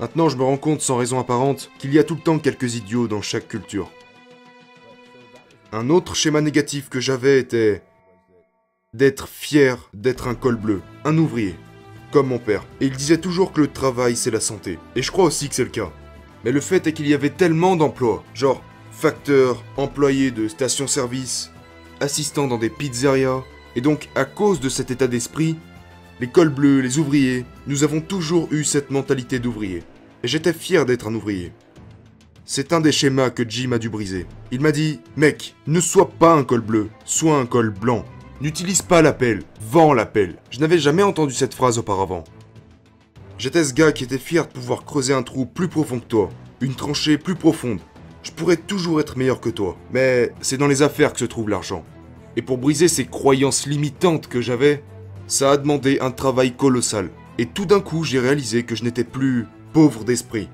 Maintenant, 0.00 0.28
je 0.28 0.36
me 0.36 0.42
rends 0.42 0.56
compte 0.56 0.80
sans 0.80 0.96
raison 0.96 1.20
apparente 1.20 1.70
qu'il 1.78 1.92
y 1.94 1.98
a 1.98 2.04
tout 2.04 2.16
le 2.16 2.20
temps 2.20 2.38
quelques 2.38 2.74
idiots 2.74 3.06
dans 3.06 3.22
chaque 3.22 3.46
culture. 3.46 3.90
Un 5.72 5.88
autre 5.88 6.14
schéma 6.14 6.40
négatif 6.40 6.88
que 6.88 7.00
j'avais 7.00 7.38
était 7.38 7.82
d'être 8.92 9.28
fier 9.28 9.90
d'être 9.92 10.28
un 10.28 10.34
col 10.34 10.56
bleu, 10.56 10.82
un 11.04 11.16
ouvrier, 11.18 11.56
comme 12.12 12.28
mon 12.28 12.38
père. 12.38 12.64
Et 12.80 12.86
il 12.86 12.96
disait 12.96 13.18
toujours 13.18 13.52
que 13.52 13.60
le 13.60 13.68
travail 13.68 14.16
c'est 14.16 14.30
la 14.30 14.40
santé. 14.40 14.78
Et 14.96 15.02
je 15.02 15.10
crois 15.10 15.24
aussi 15.24 15.48
que 15.48 15.54
c'est 15.54 15.64
le 15.64 15.70
cas. 15.70 15.90
Mais 16.44 16.52
le 16.52 16.60
fait 16.60 16.86
est 16.86 16.92
qu'il 16.92 17.08
y 17.08 17.14
avait 17.14 17.30
tellement 17.30 17.76
d'emplois, 17.76 18.22
genre 18.34 18.62
facteur, 18.90 19.62
employé 19.76 20.30
de 20.30 20.48
station-service, 20.48 21.50
assistant 22.00 22.46
dans 22.46 22.58
des 22.58 22.70
pizzerias. 22.70 23.42
Et 23.76 23.80
donc, 23.80 24.08
à 24.14 24.24
cause 24.24 24.60
de 24.60 24.68
cet 24.68 24.90
état 24.90 25.08
d'esprit, 25.08 25.56
les 26.20 26.28
cols 26.28 26.48
bleus, 26.48 26.80
les 26.80 26.98
ouvriers, 26.98 27.44
nous 27.66 27.82
avons 27.82 28.00
toujours 28.00 28.48
eu 28.52 28.62
cette 28.62 28.90
mentalité 28.90 29.40
d'ouvrier. 29.40 29.82
Et 30.22 30.28
j'étais 30.28 30.52
fier 30.52 30.86
d'être 30.86 31.08
un 31.08 31.14
ouvrier. 31.14 31.52
C'est 32.44 32.72
un 32.72 32.80
des 32.80 32.92
schémas 32.92 33.30
que 33.30 33.48
Jim 33.48 33.72
a 33.72 33.78
dû 33.78 33.88
briser. 33.88 34.26
Il 34.52 34.60
m'a 34.60 34.70
dit 34.70 35.00
Mec, 35.16 35.56
ne 35.66 35.80
sois 35.80 36.10
pas 36.10 36.34
un 36.34 36.44
col 36.44 36.60
bleu, 36.60 36.88
sois 37.04 37.38
un 37.38 37.46
col 37.46 37.70
blanc. 37.70 38.04
N'utilise 38.40 38.82
pas 38.82 39.02
l'appel, 39.02 39.42
vends 39.60 39.92
l'appel. 39.92 40.36
Je 40.50 40.60
n'avais 40.60 40.78
jamais 40.78 41.02
entendu 41.02 41.34
cette 41.34 41.54
phrase 41.54 41.78
auparavant. 41.78 42.24
J'étais 43.38 43.64
ce 43.64 43.74
gars 43.74 43.92
qui 43.92 44.04
était 44.04 44.18
fier 44.18 44.46
de 44.46 44.52
pouvoir 44.52 44.84
creuser 44.84 45.14
un 45.14 45.22
trou 45.22 45.46
plus 45.46 45.68
profond 45.68 45.98
que 45.98 46.06
toi, 46.06 46.28
une 46.60 46.74
tranchée 46.74 47.18
plus 47.18 47.34
profonde. 47.34 47.80
Je 48.22 48.30
pourrais 48.30 48.56
toujours 48.56 49.00
être 49.00 49.18
meilleur 49.18 49.40
que 49.40 49.50
toi, 49.50 49.76
mais 49.92 50.32
c'est 50.40 50.58
dans 50.58 50.68
les 50.68 50.82
affaires 50.82 51.12
que 51.12 51.18
se 51.18 51.24
trouve 51.24 51.48
l'argent. 51.48 51.84
Et 52.36 52.42
pour 52.42 52.58
briser 52.58 52.88
ces 52.88 53.04
croyances 53.04 53.66
limitantes 53.66 54.28
que 54.28 54.40
j'avais, 54.40 54.82
ça 55.26 55.52
a 55.52 55.56
demandé 55.56 55.98
un 56.00 56.10
travail 56.10 56.52
colossal. 56.52 57.10
Et 57.38 57.46
tout 57.46 57.66
d'un 57.66 57.80
coup, 57.80 58.04
j'ai 58.04 58.20
réalisé 58.20 58.62
que 58.62 58.74
je 58.74 58.84
n'étais 58.84 59.04
plus 59.04 59.46
pauvre 59.72 60.04
d'esprit. 60.04 60.48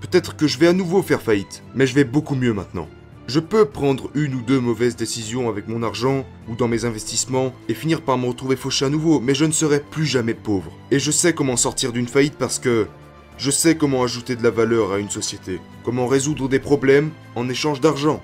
Peut-être 0.00 0.36
que 0.36 0.46
je 0.46 0.58
vais 0.58 0.68
à 0.68 0.72
nouveau 0.72 1.02
faire 1.02 1.22
faillite, 1.22 1.62
mais 1.74 1.86
je 1.86 1.94
vais 1.94 2.04
beaucoup 2.04 2.34
mieux 2.34 2.52
maintenant. 2.52 2.88
Je 3.26 3.40
peux 3.40 3.64
prendre 3.64 4.10
une 4.14 4.34
ou 4.34 4.42
deux 4.42 4.60
mauvaises 4.60 4.96
décisions 4.96 5.48
avec 5.48 5.68
mon 5.68 5.82
argent 5.82 6.24
ou 6.48 6.56
dans 6.56 6.68
mes 6.68 6.84
investissements 6.84 7.52
et 7.68 7.74
finir 7.74 8.02
par 8.02 8.18
me 8.18 8.26
retrouver 8.26 8.56
fauché 8.56 8.86
à 8.86 8.88
nouveau, 8.88 9.20
mais 9.20 9.34
je 9.34 9.44
ne 9.44 9.52
serai 9.52 9.80
plus 9.80 10.06
jamais 10.06 10.34
pauvre. 10.34 10.72
Et 10.90 10.98
je 10.98 11.10
sais 11.10 11.32
comment 11.32 11.56
sortir 11.56 11.92
d'une 11.92 12.08
faillite 12.08 12.36
parce 12.38 12.58
que 12.58 12.88
je 13.38 13.50
sais 13.50 13.76
comment 13.76 14.02
ajouter 14.02 14.36
de 14.36 14.42
la 14.42 14.50
valeur 14.50 14.92
à 14.92 14.98
une 14.98 15.10
société, 15.10 15.60
comment 15.84 16.06
résoudre 16.06 16.48
des 16.48 16.58
problèmes 16.58 17.10
en 17.36 17.48
échange 17.48 17.80
d'argent 17.80 18.20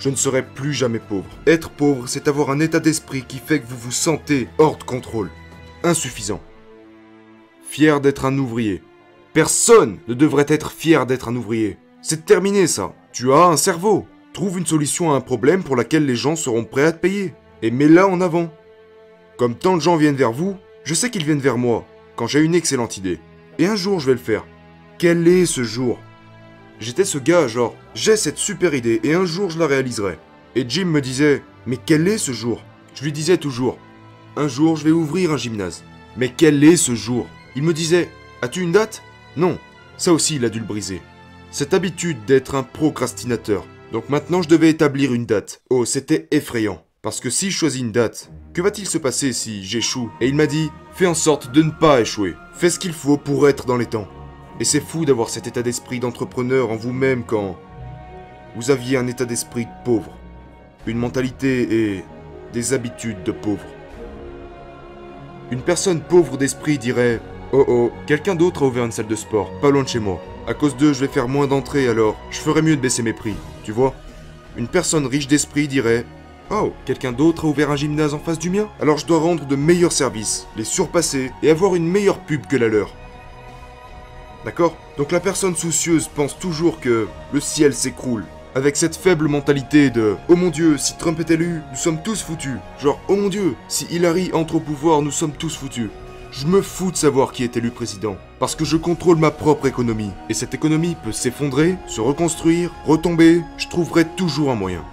je 0.00 0.08
ne 0.08 0.16
serai 0.16 0.42
plus 0.42 0.72
jamais 0.72 0.98
pauvre. 0.98 1.28
Être 1.46 1.70
pauvre, 1.70 2.08
c'est 2.08 2.26
avoir 2.26 2.50
un 2.50 2.58
état 2.58 2.80
d'esprit 2.80 3.22
qui 3.22 3.38
fait 3.38 3.60
que 3.60 3.66
vous 3.66 3.76
vous 3.76 3.92
sentez 3.92 4.48
hors 4.58 4.78
de 4.78 4.82
contrôle. 4.82 5.30
Insuffisant. 5.84 6.40
Fier 7.68 8.00
d'être 8.00 8.24
un 8.24 8.36
ouvrier. 8.38 8.82
Personne 9.34 9.98
ne 10.08 10.14
devrait 10.14 10.46
être 10.48 10.72
fier 10.72 11.06
d'être 11.06 11.28
un 11.28 11.36
ouvrier. 11.36 11.78
C'est 12.02 12.24
terminé 12.24 12.66
ça. 12.66 12.94
Tu 13.12 13.32
as 13.32 13.44
un 13.44 13.58
cerveau. 13.58 14.06
Trouve 14.32 14.58
une 14.58 14.66
solution 14.66 15.12
à 15.12 15.16
un 15.16 15.20
problème 15.20 15.62
pour 15.62 15.76
laquelle 15.76 16.06
les 16.06 16.16
gens 16.16 16.34
seront 16.34 16.64
prêts 16.64 16.84
à 16.84 16.92
te 16.92 16.98
payer. 16.98 17.34
Et 17.62 17.70
mets-la 17.70 18.08
en 18.08 18.20
avant. 18.20 18.50
Comme 19.36 19.54
tant 19.54 19.76
de 19.76 19.82
gens 19.82 19.96
viennent 19.96 20.16
vers 20.16 20.32
vous, 20.32 20.56
Je 20.84 20.94
sais 20.94 21.10
qu'ils 21.10 21.24
viennent 21.24 21.40
vers 21.40 21.58
moi 21.58 21.86
quand 22.16 22.26
j'ai 22.26 22.40
une 22.40 22.54
excellente 22.54 22.96
idée. 22.96 23.20
Et 23.58 23.66
un 23.66 23.76
jour, 23.76 24.00
je 24.00 24.06
vais 24.06 24.12
le 24.12 24.18
faire. 24.18 24.46
Quel 24.98 25.28
est 25.28 25.46
ce 25.46 25.62
jour? 25.62 25.98
J'étais 26.80 27.04
ce 27.04 27.18
gars, 27.18 27.46
genre, 27.46 27.76
j'ai 27.94 28.16
cette 28.16 28.38
super 28.38 28.74
idée 28.74 29.00
et 29.04 29.12
un 29.12 29.26
jour 29.26 29.50
je 29.50 29.58
la 29.58 29.66
réaliserai. 29.66 30.18
Et 30.54 30.64
Jim 30.66 30.86
me 30.86 31.02
disait, 31.02 31.42
mais 31.66 31.76
quel 31.76 32.08
est 32.08 32.16
ce 32.16 32.32
jour? 32.32 32.64
Je 32.94 33.04
lui 33.04 33.12
disais 33.12 33.36
toujours, 33.36 33.78
un 34.36 34.48
jour 34.48 34.76
je 34.76 34.84
vais 34.84 34.90
ouvrir 34.90 35.30
un 35.30 35.36
gymnase. 35.36 35.84
Mais 36.16 36.32
quel 36.34 36.64
est 36.64 36.78
ce 36.78 36.94
jour? 36.94 37.26
Il 37.54 37.62
me 37.64 37.74
disait, 37.74 38.08
as-tu 38.40 38.62
une 38.62 38.72
date? 38.72 39.02
Non, 39.36 39.58
ça 39.98 40.14
aussi 40.14 40.36
il 40.36 40.44
a 40.46 40.48
dû 40.48 40.58
le 40.58 40.64
briser. 40.64 41.02
Cette 41.50 41.74
habitude 41.74 42.24
d'être 42.26 42.54
un 42.54 42.62
procrastinateur. 42.62 43.66
Donc 43.92 44.08
maintenant 44.08 44.40
je 44.40 44.48
devais 44.48 44.70
établir 44.70 45.12
une 45.12 45.26
date. 45.26 45.62
Oh, 45.68 45.84
c'était 45.84 46.28
effrayant. 46.30 46.82
Parce 47.02 47.20
que 47.20 47.28
si 47.28 47.50
je 47.50 47.58
choisis 47.58 47.80
une 47.80 47.92
date, 47.92 48.30
que 48.54 48.62
va-t-il 48.62 48.86
se 48.86 48.98
passer 48.98 49.32
si 49.32 49.64
j'échoue? 49.64 50.10
Et 50.20 50.28
il 50.28 50.34
m'a 50.34 50.46
dit, 50.46 50.70
fais 50.94 51.06
en 51.06 51.14
sorte 51.14 51.52
de 51.52 51.62
ne 51.62 51.70
pas 51.70 52.00
échouer. 52.00 52.34
Fais 52.54 52.70
ce 52.70 52.78
qu'il 52.78 52.92
faut 52.92 53.16
pour 53.16 53.48
être 53.48 53.66
dans 53.66 53.76
les 53.76 53.86
temps. 53.86 54.08
Et 54.60 54.64
c'est 54.64 54.80
fou 54.80 55.06
d'avoir 55.06 55.30
cet 55.30 55.46
état 55.46 55.62
d'esprit 55.62 56.00
d'entrepreneur 56.00 56.70
en 56.70 56.76
vous-même 56.76 57.24
quand 57.24 57.56
vous 58.56 58.70
aviez 58.70 58.98
un 58.98 59.06
état 59.06 59.24
d'esprit 59.24 59.66
pauvre, 59.86 60.12
une 60.86 60.98
mentalité 60.98 61.94
et 61.94 62.04
des 62.52 62.74
habitudes 62.74 63.22
de 63.22 63.32
pauvre. 63.32 63.64
Une 65.50 65.62
personne 65.62 66.02
pauvre 66.02 66.36
d'esprit 66.36 66.76
dirait 66.76 67.20
Oh 67.52 67.64
oh, 67.66 67.90
quelqu'un 68.06 68.34
d'autre 68.34 68.62
a 68.62 68.66
ouvert 68.66 68.84
une 68.84 68.92
salle 68.92 69.06
de 69.06 69.16
sport, 69.16 69.50
pas 69.60 69.70
loin 69.70 69.82
de 69.82 69.88
chez 69.88 69.98
moi. 69.98 70.20
À 70.46 70.52
cause 70.52 70.76
d'eux, 70.76 70.92
je 70.92 71.00
vais 71.00 71.12
faire 71.12 71.26
moins 71.26 71.46
d'entrées 71.46 71.88
alors, 71.88 72.16
je 72.30 72.38
ferais 72.38 72.62
mieux 72.62 72.76
de 72.76 72.82
baisser 72.82 73.02
mes 73.02 73.14
prix, 73.14 73.34
tu 73.64 73.72
vois? 73.72 73.94
Une 74.58 74.68
personne 74.68 75.06
riche 75.06 75.26
d'esprit 75.26 75.68
dirait 75.68 76.04
Oh, 76.50 76.74
quelqu'un 76.84 77.12
d'autre 77.12 77.46
a 77.46 77.48
ouvert 77.48 77.70
un 77.70 77.76
gymnase 77.76 78.12
en 78.12 78.18
face 78.18 78.38
du 78.38 78.50
mien 78.50 78.68
Alors 78.78 78.98
je 78.98 79.06
dois 79.06 79.20
rendre 79.20 79.46
de 79.46 79.56
meilleurs 79.56 79.92
services, 79.92 80.46
les 80.56 80.64
surpasser 80.64 81.30
et 81.42 81.50
avoir 81.50 81.76
une 81.76 81.86
meilleure 81.86 82.18
pub 82.18 82.46
que 82.46 82.56
la 82.56 82.68
leur. 82.68 82.94
D'accord 84.44 84.76
Donc 84.96 85.12
la 85.12 85.20
personne 85.20 85.56
soucieuse 85.56 86.08
pense 86.08 86.38
toujours 86.38 86.80
que 86.80 87.08
le 87.32 87.40
ciel 87.40 87.74
s'écroule. 87.74 88.24
Avec 88.54 88.76
cette 88.76 88.96
faible 88.96 89.28
mentalité 89.28 89.90
de 89.90 90.16
Oh 90.28 90.34
mon 90.34 90.50
dieu, 90.50 90.76
si 90.76 90.96
Trump 90.96 91.20
est 91.20 91.30
élu, 91.30 91.60
nous 91.70 91.76
sommes 91.76 92.02
tous 92.02 92.22
foutus. 92.22 92.58
Genre 92.80 93.00
Oh 93.08 93.16
mon 93.16 93.28
dieu, 93.28 93.54
si 93.68 93.86
Hillary 93.90 94.30
entre 94.32 94.56
au 94.56 94.60
pouvoir, 94.60 95.02
nous 95.02 95.12
sommes 95.12 95.32
tous 95.32 95.56
foutus. 95.56 95.90
Je 96.32 96.46
me 96.46 96.62
fous 96.62 96.90
de 96.90 96.96
savoir 96.96 97.32
qui 97.32 97.44
est 97.44 97.56
élu 97.56 97.70
président, 97.70 98.16
parce 98.38 98.54
que 98.54 98.64
je 98.64 98.76
contrôle 98.76 99.18
ma 99.18 99.30
propre 99.30 99.66
économie. 99.66 100.12
Et 100.28 100.34
cette 100.34 100.54
économie 100.54 100.96
peut 101.02 101.12
s'effondrer, 101.12 101.76
se 101.86 102.00
reconstruire, 102.00 102.72
retomber, 102.84 103.42
je 103.56 103.68
trouverai 103.68 104.04
toujours 104.04 104.50
un 104.50 104.54
moyen. 104.54 104.84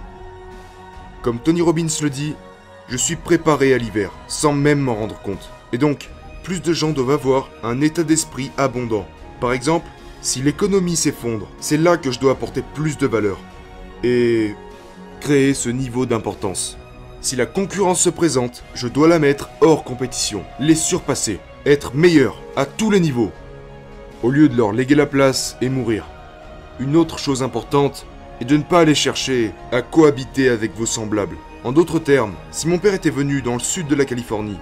Comme 1.22 1.38
Tony 1.38 1.62
Robbins 1.62 1.86
le 2.02 2.10
dit, 2.10 2.34
je 2.88 2.96
suis 2.96 3.16
préparé 3.16 3.74
à 3.74 3.78
l'hiver, 3.78 4.12
sans 4.28 4.52
même 4.52 4.80
m'en 4.80 4.94
rendre 4.94 5.20
compte. 5.20 5.50
Et 5.72 5.78
donc, 5.78 6.10
plus 6.42 6.60
de 6.60 6.72
gens 6.72 6.90
doivent 6.90 7.10
avoir 7.10 7.50
un 7.62 7.80
état 7.80 8.02
d'esprit 8.02 8.50
abondant. 8.56 9.06
Par 9.40 9.52
exemple, 9.52 9.88
si 10.20 10.42
l'économie 10.42 10.96
s'effondre, 10.96 11.48
c'est 11.60 11.76
là 11.76 11.96
que 11.96 12.10
je 12.10 12.18
dois 12.18 12.32
apporter 12.32 12.62
plus 12.74 12.98
de 12.98 13.06
valeur. 13.06 13.38
Et 14.02 14.54
créer 15.20 15.54
ce 15.54 15.68
niveau 15.68 16.06
d'importance. 16.06 16.78
Si 17.20 17.34
la 17.34 17.46
concurrence 17.46 18.00
se 18.00 18.10
présente, 18.10 18.62
je 18.74 18.86
dois 18.86 19.08
la 19.08 19.18
mettre 19.18 19.50
hors 19.60 19.82
compétition, 19.82 20.44
les 20.60 20.76
surpasser, 20.76 21.40
être 21.66 21.94
meilleur 21.94 22.40
à 22.56 22.64
tous 22.64 22.90
les 22.90 23.00
niveaux, 23.00 23.32
au 24.22 24.30
lieu 24.30 24.48
de 24.48 24.56
leur 24.56 24.72
léguer 24.72 24.94
la 24.94 25.06
place 25.06 25.56
et 25.60 25.68
mourir. 25.68 26.06
Une 26.78 26.96
autre 26.96 27.18
chose 27.18 27.42
importante 27.42 28.06
est 28.40 28.44
de 28.44 28.56
ne 28.56 28.62
pas 28.62 28.80
aller 28.80 28.94
chercher 28.94 29.52
à 29.72 29.82
cohabiter 29.82 30.48
avec 30.48 30.76
vos 30.76 30.86
semblables. 30.86 31.36
En 31.64 31.72
d'autres 31.72 31.98
termes, 31.98 32.34
si 32.52 32.68
mon 32.68 32.78
père 32.78 32.94
était 32.94 33.10
venu 33.10 33.42
dans 33.42 33.54
le 33.54 33.60
sud 33.60 33.88
de 33.88 33.96
la 33.96 34.04
Californie 34.04 34.58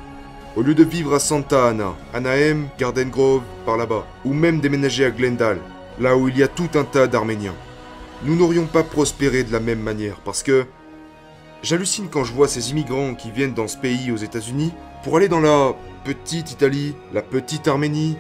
au 0.57 0.63
lieu 0.63 0.75
de 0.75 0.85
vivre 0.85 1.15
à 1.15 1.21
Santa 1.21 1.69
Ana, 1.69 1.95
Anaheim, 2.15 2.69
Garden 2.79 3.11
Grove, 3.11 3.43
par 3.67 3.77
là-bas, 3.77 4.07
ou 4.25 4.33
même 4.33 4.61
déménager 4.61 5.05
à 5.05 5.11
Glendale, 5.11 5.61
là 6.01 6.17
où 6.17 6.29
il 6.29 6.39
y 6.39 6.43
a 6.43 6.49
tout 6.49 6.71
un 6.75 6.85
tas 6.85 7.07
d'Arméniens, 7.07 7.55
nous 8.25 8.35
n'aurions 8.35 8.65
pas 8.65 8.83
prospéré 8.83 9.45
de 9.45 9.53
la 9.53 9.61
même 9.61 9.81
manière 9.81 10.17
parce 10.25 10.43
que 10.43 10.65
j'hallucine 11.63 12.09
quand 12.11 12.25
je 12.25 12.33
vois 12.33 12.49
ces 12.49 12.71
immigrants 12.71 13.15
qui 13.15 13.31
viennent 13.31 13.53
dans 13.53 13.69
ce 13.69 13.77
pays 13.77 14.11
aux 14.11 14.17
États-Unis 14.17 14.73
pour 15.05 15.19
aller 15.19 15.29
dans 15.29 15.41
la 15.41 15.75
petite 16.05 16.51
Italie, 16.51 16.95
la 17.13 17.21
petite 17.21 17.69
Arménie. 17.69 18.17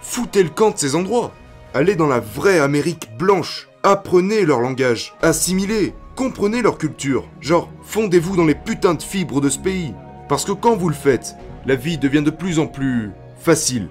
Foutez 0.00 0.42
le 0.42 0.48
camp 0.48 0.70
de 0.70 0.78
ces 0.78 0.94
endroits. 0.94 1.32
Allez 1.74 1.96
dans 1.96 2.06
la 2.06 2.20
vraie 2.20 2.60
Amérique 2.60 3.10
blanche. 3.18 3.68
Apprenez 3.82 4.46
leur 4.46 4.60
langage. 4.60 5.14
Assimilez. 5.20 5.92
Comprenez 6.16 6.62
leur 6.62 6.78
culture. 6.78 7.24
Genre, 7.40 7.70
fondez-vous 7.82 8.36
dans 8.36 8.46
les 8.46 8.54
putains 8.54 8.94
de 8.94 9.02
fibres 9.02 9.40
de 9.40 9.50
ce 9.50 9.58
pays. 9.58 9.92
Parce 10.28 10.44
que 10.44 10.52
quand 10.52 10.76
vous 10.76 10.90
le 10.90 10.94
faites, 10.94 11.36
la 11.64 11.74
vie 11.74 11.96
devient 11.96 12.22
de 12.22 12.30
plus 12.30 12.58
en 12.58 12.66
plus 12.66 13.12
facile. 13.38 13.88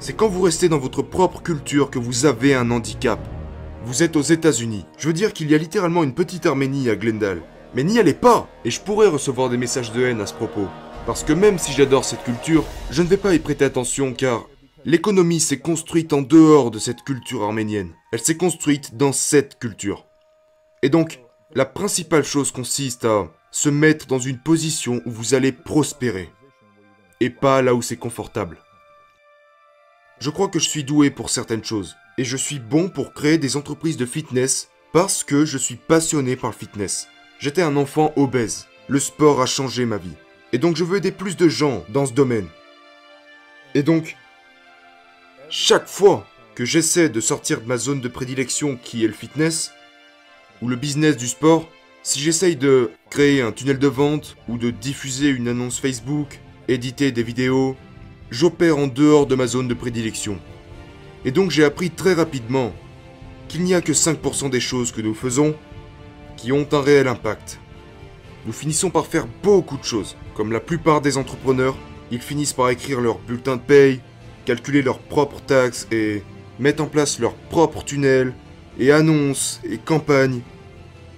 C'est 0.00 0.12
quand 0.12 0.28
vous 0.28 0.42
restez 0.42 0.68
dans 0.68 0.78
votre 0.78 1.02
propre 1.02 1.40
culture 1.40 1.90
que 1.90 2.00
vous 2.00 2.26
avez 2.26 2.54
un 2.54 2.70
handicap. 2.70 3.20
Vous 3.84 4.02
êtes 4.02 4.16
aux 4.16 4.22
États-Unis. 4.22 4.86
Je 4.98 5.06
veux 5.06 5.12
dire 5.12 5.32
qu'il 5.32 5.50
y 5.50 5.54
a 5.54 5.58
littéralement 5.58 6.02
une 6.02 6.14
petite 6.14 6.46
Arménie 6.46 6.90
à 6.90 6.96
Glendale. 6.96 7.42
Mais 7.74 7.84
n'y 7.84 7.98
allez 7.98 8.14
pas 8.14 8.48
Et 8.64 8.70
je 8.70 8.80
pourrais 8.80 9.08
recevoir 9.08 9.50
des 9.50 9.56
messages 9.56 9.92
de 9.92 10.04
haine 10.04 10.20
à 10.20 10.26
ce 10.26 10.34
propos. 10.34 10.66
Parce 11.06 11.22
que 11.22 11.32
même 11.32 11.58
si 11.58 11.72
j'adore 11.72 12.04
cette 12.04 12.24
culture, 12.24 12.64
je 12.90 13.02
ne 13.02 13.08
vais 13.08 13.16
pas 13.16 13.34
y 13.34 13.38
prêter 13.38 13.64
attention 13.64 14.12
car 14.12 14.46
l'économie 14.84 15.40
s'est 15.40 15.60
construite 15.60 16.12
en 16.12 16.22
dehors 16.22 16.70
de 16.72 16.78
cette 16.78 17.02
culture 17.02 17.44
arménienne. 17.44 17.92
Elle 18.12 18.20
s'est 18.20 18.36
construite 18.36 18.96
dans 18.96 19.12
cette 19.12 19.58
culture. 19.58 20.06
Et 20.82 20.88
donc, 20.88 21.20
la 21.54 21.64
principale 21.64 22.24
chose 22.24 22.50
consiste 22.50 23.04
à 23.04 23.28
se 23.50 23.68
mettre 23.68 24.06
dans 24.06 24.18
une 24.18 24.38
position 24.38 25.00
où 25.04 25.10
vous 25.10 25.34
allez 25.34 25.52
prospérer, 25.52 26.30
et 27.20 27.30
pas 27.30 27.62
là 27.62 27.74
où 27.74 27.82
c'est 27.82 27.96
confortable. 27.96 28.58
Je 30.20 30.30
crois 30.30 30.48
que 30.48 30.58
je 30.58 30.68
suis 30.68 30.84
doué 30.84 31.10
pour 31.10 31.30
certaines 31.30 31.64
choses, 31.64 31.96
et 32.18 32.24
je 32.24 32.36
suis 32.36 32.58
bon 32.58 32.88
pour 32.88 33.12
créer 33.12 33.38
des 33.38 33.56
entreprises 33.56 33.96
de 33.96 34.06
fitness 34.06 34.68
parce 34.92 35.22
que 35.22 35.44
je 35.44 35.58
suis 35.58 35.76
passionné 35.76 36.34
par 36.34 36.50
le 36.50 36.56
fitness. 36.56 37.08
J'étais 37.38 37.62
un 37.62 37.76
enfant 37.76 38.12
obèse, 38.16 38.66
le 38.88 38.98
sport 38.98 39.40
a 39.40 39.46
changé 39.46 39.84
ma 39.84 39.96
vie, 39.96 40.16
et 40.52 40.58
donc 40.58 40.76
je 40.76 40.84
veux 40.84 40.96
aider 40.98 41.12
plus 41.12 41.36
de 41.36 41.48
gens 41.48 41.84
dans 41.88 42.06
ce 42.06 42.12
domaine. 42.12 42.48
Et 43.74 43.82
donc, 43.82 44.16
chaque 45.50 45.86
fois 45.86 46.26
que 46.54 46.64
j'essaie 46.64 47.08
de 47.08 47.20
sortir 47.20 47.60
de 47.60 47.66
ma 47.66 47.76
zone 47.76 48.00
de 48.00 48.08
prédilection 48.08 48.76
qui 48.76 49.04
est 49.04 49.08
le 49.08 49.14
fitness, 49.14 49.72
ou 50.60 50.68
le 50.68 50.76
business 50.76 51.16
du 51.16 51.28
sport, 51.28 51.68
si 52.02 52.20
j'essaye 52.20 52.56
de 52.56 52.90
créer 53.10 53.42
un 53.42 53.52
tunnel 53.52 53.78
de 53.78 53.86
vente 53.86 54.36
ou 54.48 54.56
de 54.58 54.70
diffuser 54.70 55.28
une 55.28 55.48
annonce 55.48 55.80
Facebook, 55.80 56.40
éditer 56.68 57.12
des 57.12 57.22
vidéos, 57.22 57.76
j'opère 58.30 58.78
en 58.78 58.86
dehors 58.86 59.26
de 59.26 59.34
ma 59.34 59.46
zone 59.46 59.68
de 59.68 59.74
prédilection. 59.74 60.38
Et 61.24 61.30
donc 61.30 61.50
j'ai 61.50 61.64
appris 61.64 61.90
très 61.90 62.14
rapidement 62.14 62.72
qu'il 63.48 63.62
n'y 63.62 63.74
a 63.74 63.80
que 63.80 63.92
5% 63.92 64.50
des 64.50 64.60
choses 64.60 64.92
que 64.92 65.00
nous 65.00 65.14
faisons 65.14 65.54
qui 66.36 66.52
ont 66.52 66.66
un 66.72 66.80
réel 66.80 67.08
impact. 67.08 67.58
Nous 68.46 68.52
finissons 68.52 68.90
par 68.90 69.06
faire 69.06 69.26
beaucoup 69.42 69.76
de 69.76 69.84
choses. 69.84 70.16
Comme 70.34 70.52
la 70.52 70.60
plupart 70.60 71.00
des 71.00 71.16
entrepreneurs, 71.18 71.76
ils 72.10 72.20
finissent 72.20 72.52
par 72.52 72.70
écrire 72.70 73.00
leur 73.00 73.18
bulletin 73.18 73.56
de 73.56 73.60
paye, 73.60 74.00
calculer 74.44 74.82
leurs 74.82 75.00
propres 75.00 75.40
taxes 75.40 75.88
et 75.90 76.22
mettre 76.58 76.82
en 76.82 76.86
place 76.86 77.18
leurs 77.18 77.34
propres 77.34 77.84
tunnels 77.84 78.32
et 78.78 78.92
annonces 78.92 79.60
et 79.68 79.78
campagnes 79.78 80.40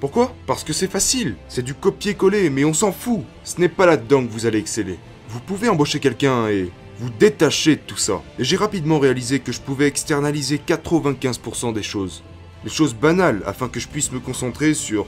pourquoi? 0.01 0.35
Parce 0.47 0.65
que 0.65 0.73
c'est 0.73 0.91
facile, 0.91 1.37
c'est 1.47 1.63
du 1.63 1.75
copier-coller, 1.75 2.49
mais 2.49 2.65
on 2.65 2.73
s'en 2.73 2.91
fout. 2.91 3.21
Ce 3.45 3.61
n'est 3.61 3.69
pas 3.69 3.85
là-dedans 3.85 4.25
que 4.25 4.33
vous 4.33 4.47
allez 4.47 4.59
exceller. 4.59 4.99
Vous 5.29 5.41
pouvez 5.41 5.69
embaucher 5.69 6.01
quelqu'un 6.01 6.49
et 6.49 6.71
vous 6.99 7.11
détacher 7.11 7.77
de 7.77 7.83
tout 7.87 7.99
ça. 7.99 8.23
Et 8.39 8.45
j'ai 8.45 8.57
rapidement 8.57 8.99
réalisé 8.99 9.41
que 9.41 9.53
je 9.53 9.61
pouvais 9.61 9.87
externaliser 9.87 10.59
95% 10.67 11.75
des 11.75 11.83
choses. 11.83 12.23
Les 12.65 12.71
choses 12.71 12.95
banales 12.95 13.43
afin 13.45 13.69
que 13.69 13.79
je 13.79 13.89
puisse 13.89 14.11
me 14.11 14.21
concentrer 14.21 14.73
sur 14.73 15.07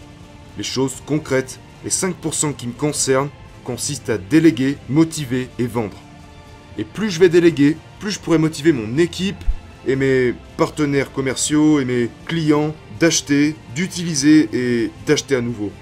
les 0.59 0.63
choses 0.63 1.03
concrètes. 1.07 1.59
Les 1.85 1.91
5% 1.91 2.55
qui 2.55 2.67
me 2.67 2.73
concernent 2.75 3.31
consistent 3.65 4.11
à 4.11 4.19
déléguer, 4.19 4.77
motiver 4.91 5.49
et 5.59 5.67
vendre. 5.67 5.97
Et 6.77 6.85
plus 6.85 7.11
je 7.11 7.19
vais 7.19 7.31
déléguer, 7.31 7.79
plus 7.99 8.11
je 8.11 8.21
pourrai 8.21 8.39
motiver 8.39 8.73
mon 8.73 8.99
équipe 8.99 9.43
et 9.87 9.97
mes 9.97 10.35
partenaires 10.59 11.13
commerciaux 11.13 11.81
et 11.81 11.87
mes 11.87 12.11
clients 12.27 12.75
d'acheter, 13.03 13.57
d'utiliser 13.75 14.49
et 14.53 14.93
d'acheter 15.09 15.35
à 15.35 15.41
nouveau. 15.41 15.73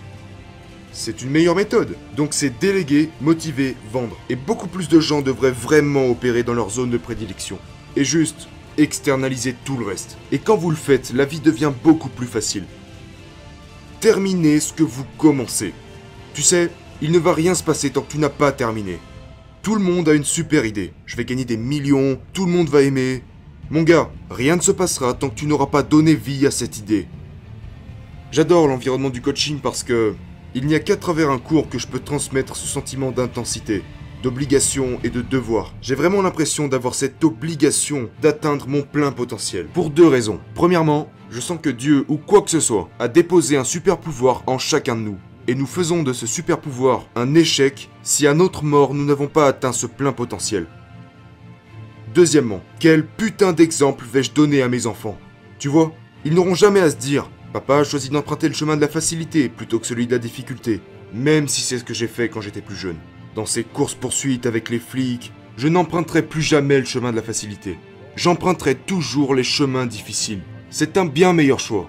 C'est 0.90 1.20
une 1.20 1.28
meilleure 1.28 1.54
méthode. 1.54 1.98
Donc 2.16 2.32
c'est 2.32 2.58
déléguer, 2.58 3.10
motiver, 3.20 3.76
vendre. 3.92 4.16
Et 4.30 4.36
beaucoup 4.36 4.68
plus 4.68 4.88
de 4.88 5.00
gens 5.00 5.20
devraient 5.20 5.50
vraiment 5.50 6.06
opérer 6.06 6.44
dans 6.44 6.54
leur 6.54 6.70
zone 6.70 6.88
de 6.88 6.96
prédilection. 6.96 7.58
Et 7.94 8.04
juste 8.04 8.48
externaliser 8.78 9.54
tout 9.66 9.76
le 9.76 9.84
reste. 9.84 10.16
Et 10.32 10.38
quand 10.38 10.56
vous 10.56 10.70
le 10.70 10.76
faites, 10.76 11.12
la 11.12 11.26
vie 11.26 11.40
devient 11.40 11.72
beaucoup 11.84 12.08
plus 12.08 12.26
facile. 12.26 12.64
Terminez 14.00 14.58
ce 14.58 14.72
que 14.72 14.82
vous 14.82 15.04
commencez. 15.18 15.74
Tu 16.32 16.40
sais, 16.40 16.70
il 17.02 17.12
ne 17.12 17.18
va 17.18 17.34
rien 17.34 17.54
se 17.54 17.62
passer 17.62 17.90
tant 17.90 18.00
que 18.00 18.12
tu 18.12 18.18
n'as 18.18 18.30
pas 18.30 18.50
terminé. 18.50 18.98
Tout 19.60 19.74
le 19.74 19.82
monde 19.82 20.08
a 20.08 20.14
une 20.14 20.24
super 20.24 20.64
idée. 20.64 20.94
Je 21.04 21.18
vais 21.18 21.26
gagner 21.26 21.44
des 21.44 21.58
millions, 21.58 22.18
tout 22.32 22.46
le 22.46 22.52
monde 22.52 22.70
va 22.70 22.80
aimer, 22.80 23.22
mon 23.70 23.82
gars, 23.82 24.10
rien 24.30 24.56
ne 24.56 24.60
se 24.60 24.72
passera 24.72 25.14
tant 25.14 25.28
que 25.28 25.36
tu 25.36 25.46
n'auras 25.46 25.66
pas 25.66 25.84
donné 25.84 26.14
vie 26.14 26.44
à 26.44 26.50
cette 26.50 26.78
idée. 26.78 27.06
J'adore 28.32 28.66
l'environnement 28.66 29.10
du 29.10 29.22
coaching 29.22 29.60
parce 29.60 29.84
que 29.84 30.14
il 30.56 30.66
n'y 30.66 30.74
a 30.74 30.80
qu'à 30.80 30.96
travers 30.96 31.30
un 31.30 31.38
cours 31.38 31.68
que 31.68 31.78
je 31.78 31.86
peux 31.86 32.00
transmettre 32.00 32.56
ce 32.56 32.66
sentiment 32.66 33.12
d'intensité. 33.12 33.84
d'obligation 34.22 34.98
et 35.02 35.08
de 35.08 35.22
devoir. 35.22 35.72
J'ai 35.80 35.94
vraiment 35.94 36.20
l'impression 36.20 36.68
d'avoir 36.68 36.94
cette 36.94 37.24
obligation 37.24 38.10
d'atteindre 38.20 38.68
mon 38.68 38.82
plein 38.82 39.12
potentiel. 39.12 39.66
Pour 39.72 39.88
deux 39.88 40.06
raisons. 40.06 40.40
Premièrement, 40.54 41.10
je 41.30 41.40
sens 41.40 41.58
que 41.62 41.70
Dieu 41.70 42.04
ou 42.08 42.18
quoi 42.18 42.42
que 42.42 42.50
ce 42.50 42.60
soit 42.60 42.90
a 42.98 43.08
déposé 43.08 43.56
un 43.56 43.64
super 43.64 43.96
pouvoir 43.96 44.42
en 44.46 44.58
chacun 44.58 44.94
de 44.94 45.00
nous. 45.00 45.16
Et 45.48 45.54
nous 45.54 45.64
faisons 45.64 46.02
de 46.02 46.12
ce 46.12 46.26
super 46.26 46.60
pouvoir 46.60 47.06
un 47.16 47.34
échec 47.34 47.88
si 48.02 48.26
à 48.26 48.34
notre 48.34 48.62
mort 48.62 48.92
nous 48.92 49.06
n'avons 49.06 49.26
pas 49.26 49.46
atteint 49.46 49.72
ce 49.72 49.86
plein 49.86 50.12
potentiel. 50.12 50.66
Deuxièmement, 52.14 52.60
quel 52.80 53.06
putain 53.06 53.52
d'exemple 53.52 54.04
vais-je 54.12 54.32
donner 54.32 54.62
à 54.62 54.68
mes 54.68 54.86
enfants? 54.86 55.16
Tu 55.60 55.68
vois, 55.68 55.92
ils 56.24 56.34
n'auront 56.34 56.56
jamais 56.56 56.80
à 56.80 56.90
se 56.90 56.96
dire 56.96 57.30
Papa 57.52 57.78
a 57.78 57.84
choisi 57.84 58.10
d'emprunter 58.10 58.48
le 58.48 58.54
chemin 58.54 58.74
de 58.74 58.80
la 58.80 58.88
facilité 58.88 59.48
plutôt 59.48 59.78
que 59.78 59.86
celui 59.86 60.08
de 60.08 60.12
la 60.12 60.18
difficulté, 60.18 60.80
même 61.14 61.46
si 61.46 61.60
c'est 61.60 61.78
ce 61.78 61.84
que 61.84 61.94
j'ai 61.94 62.08
fait 62.08 62.28
quand 62.28 62.40
j'étais 62.40 62.62
plus 62.62 62.74
jeune. 62.74 62.98
Dans 63.36 63.46
ces 63.46 63.62
courses-poursuites 63.62 64.46
avec 64.46 64.70
les 64.70 64.80
flics, 64.80 65.32
je 65.56 65.68
n'emprunterai 65.68 66.22
plus 66.22 66.42
jamais 66.42 66.80
le 66.80 66.84
chemin 66.84 67.12
de 67.12 67.16
la 67.16 67.22
facilité. 67.22 67.78
J'emprunterai 68.16 68.74
toujours 68.74 69.36
les 69.36 69.44
chemins 69.44 69.86
difficiles. 69.86 70.42
C'est 70.68 70.96
un 70.96 71.06
bien 71.06 71.32
meilleur 71.32 71.60
choix. 71.60 71.88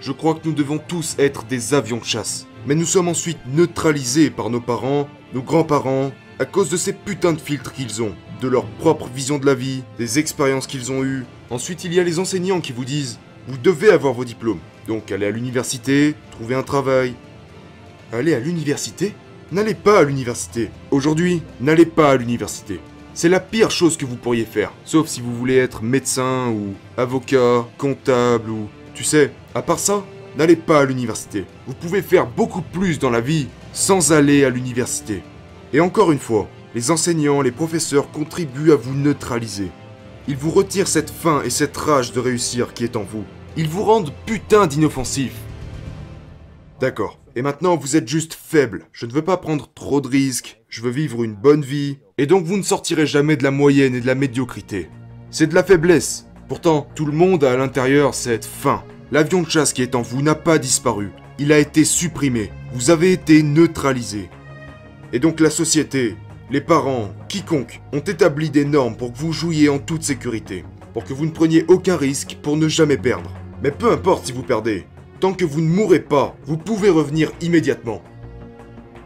Je 0.00 0.12
crois 0.12 0.34
que 0.34 0.48
nous 0.48 0.54
devons 0.54 0.78
tous 0.78 1.16
être 1.18 1.44
des 1.44 1.74
avions 1.74 1.98
de 1.98 2.04
chasse. 2.04 2.46
Mais 2.66 2.74
nous 2.74 2.86
sommes 2.86 3.08
ensuite 3.08 3.38
neutralisés 3.46 4.30
par 4.30 4.48
nos 4.48 4.60
parents, 4.60 5.06
nos 5.34 5.42
grands-parents, 5.42 6.12
à 6.38 6.44
cause 6.46 6.70
de 6.70 6.76
ces 6.76 6.92
putains 6.92 7.32
de 7.32 7.40
filtres 7.40 7.72
qu'ils 7.72 8.02
ont, 8.02 8.14
de 8.40 8.48
leur 8.48 8.64
propre 8.64 9.08
vision 9.08 9.38
de 9.38 9.46
la 9.46 9.54
vie, 9.54 9.82
des 9.98 10.18
expériences 10.18 10.66
qu'ils 10.66 10.92
ont 10.92 11.04
eues. 11.04 11.24
Ensuite, 11.50 11.84
il 11.84 11.94
y 11.94 12.00
a 12.00 12.04
les 12.04 12.18
enseignants 12.18 12.60
qui 12.60 12.72
vous 12.72 12.84
disent 12.84 13.18
Vous 13.48 13.56
devez 13.56 13.90
avoir 13.90 14.14
vos 14.14 14.24
diplômes. 14.24 14.60
Donc 14.88 15.10
allez 15.10 15.26
à 15.26 15.30
l'université, 15.30 16.14
trouvez 16.32 16.54
un 16.54 16.62
travail. 16.62 17.14
Allez 18.12 18.34
à 18.34 18.40
l'université? 18.40 19.14
N'allez 19.52 19.74
pas 19.74 20.00
à 20.00 20.04
l'université. 20.04 20.70
Aujourd'hui, 20.90 21.42
n'allez 21.60 21.86
pas 21.86 22.10
à 22.10 22.16
l'université. 22.16 22.80
C'est 23.14 23.28
la 23.28 23.40
pire 23.40 23.70
chose 23.70 23.96
que 23.96 24.04
vous 24.04 24.16
pourriez 24.16 24.44
faire, 24.44 24.72
sauf 24.84 25.08
si 25.08 25.20
vous 25.20 25.34
voulez 25.34 25.56
être 25.56 25.82
médecin 25.82 26.48
ou 26.50 26.74
avocat, 26.96 27.66
comptable 27.78 28.50
ou... 28.50 28.68
Tu 28.94 29.04
sais, 29.04 29.32
à 29.54 29.62
part 29.62 29.78
ça, 29.78 30.04
n'allez 30.36 30.56
pas 30.56 30.80
à 30.80 30.84
l'université. 30.84 31.44
Vous 31.66 31.74
pouvez 31.74 32.02
faire 32.02 32.26
beaucoup 32.26 32.60
plus 32.60 32.98
dans 32.98 33.10
la 33.10 33.20
vie 33.20 33.48
sans 33.72 34.12
aller 34.12 34.44
à 34.44 34.50
l'université. 34.50 35.22
Et 35.72 35.80
encore 35.80 36.12
une 36.12 36.18
fois, 36.18 36.48
les 36.76 36.90
enseignants, 36.90 37.40
les 37.40 37.52
professeurs 37.52 38.10
contribuent 38.10 38.70
à 38.70 38.76
vous 38.76 38.92
neutraliser. 38.92 39.70
Ils 40.28 40.36
vous 40.36 40.50
retirent 40.50 40.88
cette 40.88 41.08
faim 41.08 41.40
et 41.42 41.48
cette 41.48 41.74
rage 41.74 42.12
de 42.12 42.20
réussir 42.20 42.74
qui 42.74 42.84
est 42.84 42.96
en 42.96 43.02
vous. 43.02 43.24
Ils 43.56 43.66
vous 43.66 43.82
rendent 43.82 44.12
putain 44.26 44.66
d'inoffensifs. 44.66 45.40
D'accord. 46.78 47.18
Et 47.34 47.40
maintenant, 47.40 47.76
vous 47.76 47.96
êtes 47.96 48.06
juste 48.06 48.34
faible. 48.34 48.88
Je 48.92 49.06
ne 49.06 49.12
veux 49.12 49.22
pas 49.22 49.38
prendre 49.38 49.70
trop 49.74 50.02
de 50.02 50.08
risques. 50.08 50.60
Je 50.68 50.82
veux 50.82 50.90
vivre 50.90 51.24
une 51.24 51.34
bonne 51.34 51.62
vie. 51.62 51.96
Et 52.18 52.26
donc, 52.26 52.44
vous 52.44 52.58
ne 52.58 52.62
sortirez 52.62 53.06
jamais 53.06 53.38
de 53.38 53.44
la 53.44 53.50
moyenne 53.50 53.94
et 53.94 54.02
de 54.02 54.06
la 54.06 54.14
médiocrité. 54.14 54.90
C'est 55.30 55.46
de 55.46 55.54
la 55.54 55.64
faiblesse. 55.64 56.26
Pourtant, 56.46 56.88
tout 56.94 57.06
le 57.06 57.12
monde 57.12 57.42
a 57.44 57.52
à 57.52 57.56
l'intérieur 57.56 58.14
cette 58.14 58.44
faim. 58.44 58.84
L'avion 59.12 59.40
de 59.40 59.48
chasse 59.48 59.72
qui 59.72 59.80
est 59.80 59.94
en 59.94 60.02
vous 60.02 60.20
n'a 60.20 60.34
pas 60.34 60.58
disparu. 60.58 61.10
Il 61.38 61.52
a 61.52 61.58
été 61.58 61.86
supprimé. 61.86 62.50
Vous 62.74 62.90
avez 62.90 63.12
été 63.12 63.42
neutralisé. 63.42 64.28
Et 65.14 65.20
donc 65.20 65.40
la 65.40 65.48
société, 65.50 66.16
les 66.48 66.60
parents, 66.60 67.10
quiconque, 67.28 67.80
ont 67.92 67.98
établi 67.98 68.50
des 68.50 68.64
normes 68.64 68.96
pour 68.96 69.12
que 69.12 69.18
vous 69.18 69.32
jouiez 69.32 69.68
en 69.68 69.78
toute 69.78 70.04
sécurité. 70.04 70.64
Pour 70.92 71.04
que 71.04 71.12
vous 71.12 71.26
ne 71.26 71.32
preniez 71.32 71.64
aucun 71.66 71.96
risque 71.96 72.38
pour 72.40 72.56
ne 72.56 72.68
jamais 72.68 72.96
perdre. 72.96 73.32
Mais 73.62 73.72
peu 73.72 73.90
importe 73.90 74.26
si 74.26 74.32
vous 74.32 74.44
perdez. 74.44 74.86
Tant 75.18 75.32
que 75.32 75.44
vous 75.44 75.60
ne 75.60 75.68
mourrez 75.68 76.00
pas, 76.00 76.36
vous 76.44 76.56
pouvez 76.56 76.88
revenir 76.88 77.32
immédiatement. 77.40 78.00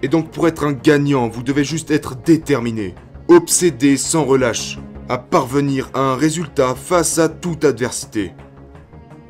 Et 0.02 0.09
donc 0.09 0.30
pour 0.30 0.49
être 0.49 0.64
un 0.64 0.73
gagnant, 0.73 1.28
vous 1.28 1.42
devez 1.42 1.64
juste 1.64 1.90
être 1.90 2.14
déterminé, 2.14 2.94
obsédé 3.28 3.97
sans 3.97 4.25
relâche, 4.25 4.78
à 5.09 5.16
parvenir 5.16 5.90
à 5.94 6.00
un 6.00 6.16
résultat 6.16 6.75
face 6.75 7.18
à 7.18 7.28
toute 7.28 7.64
adversité. 7.64 8.33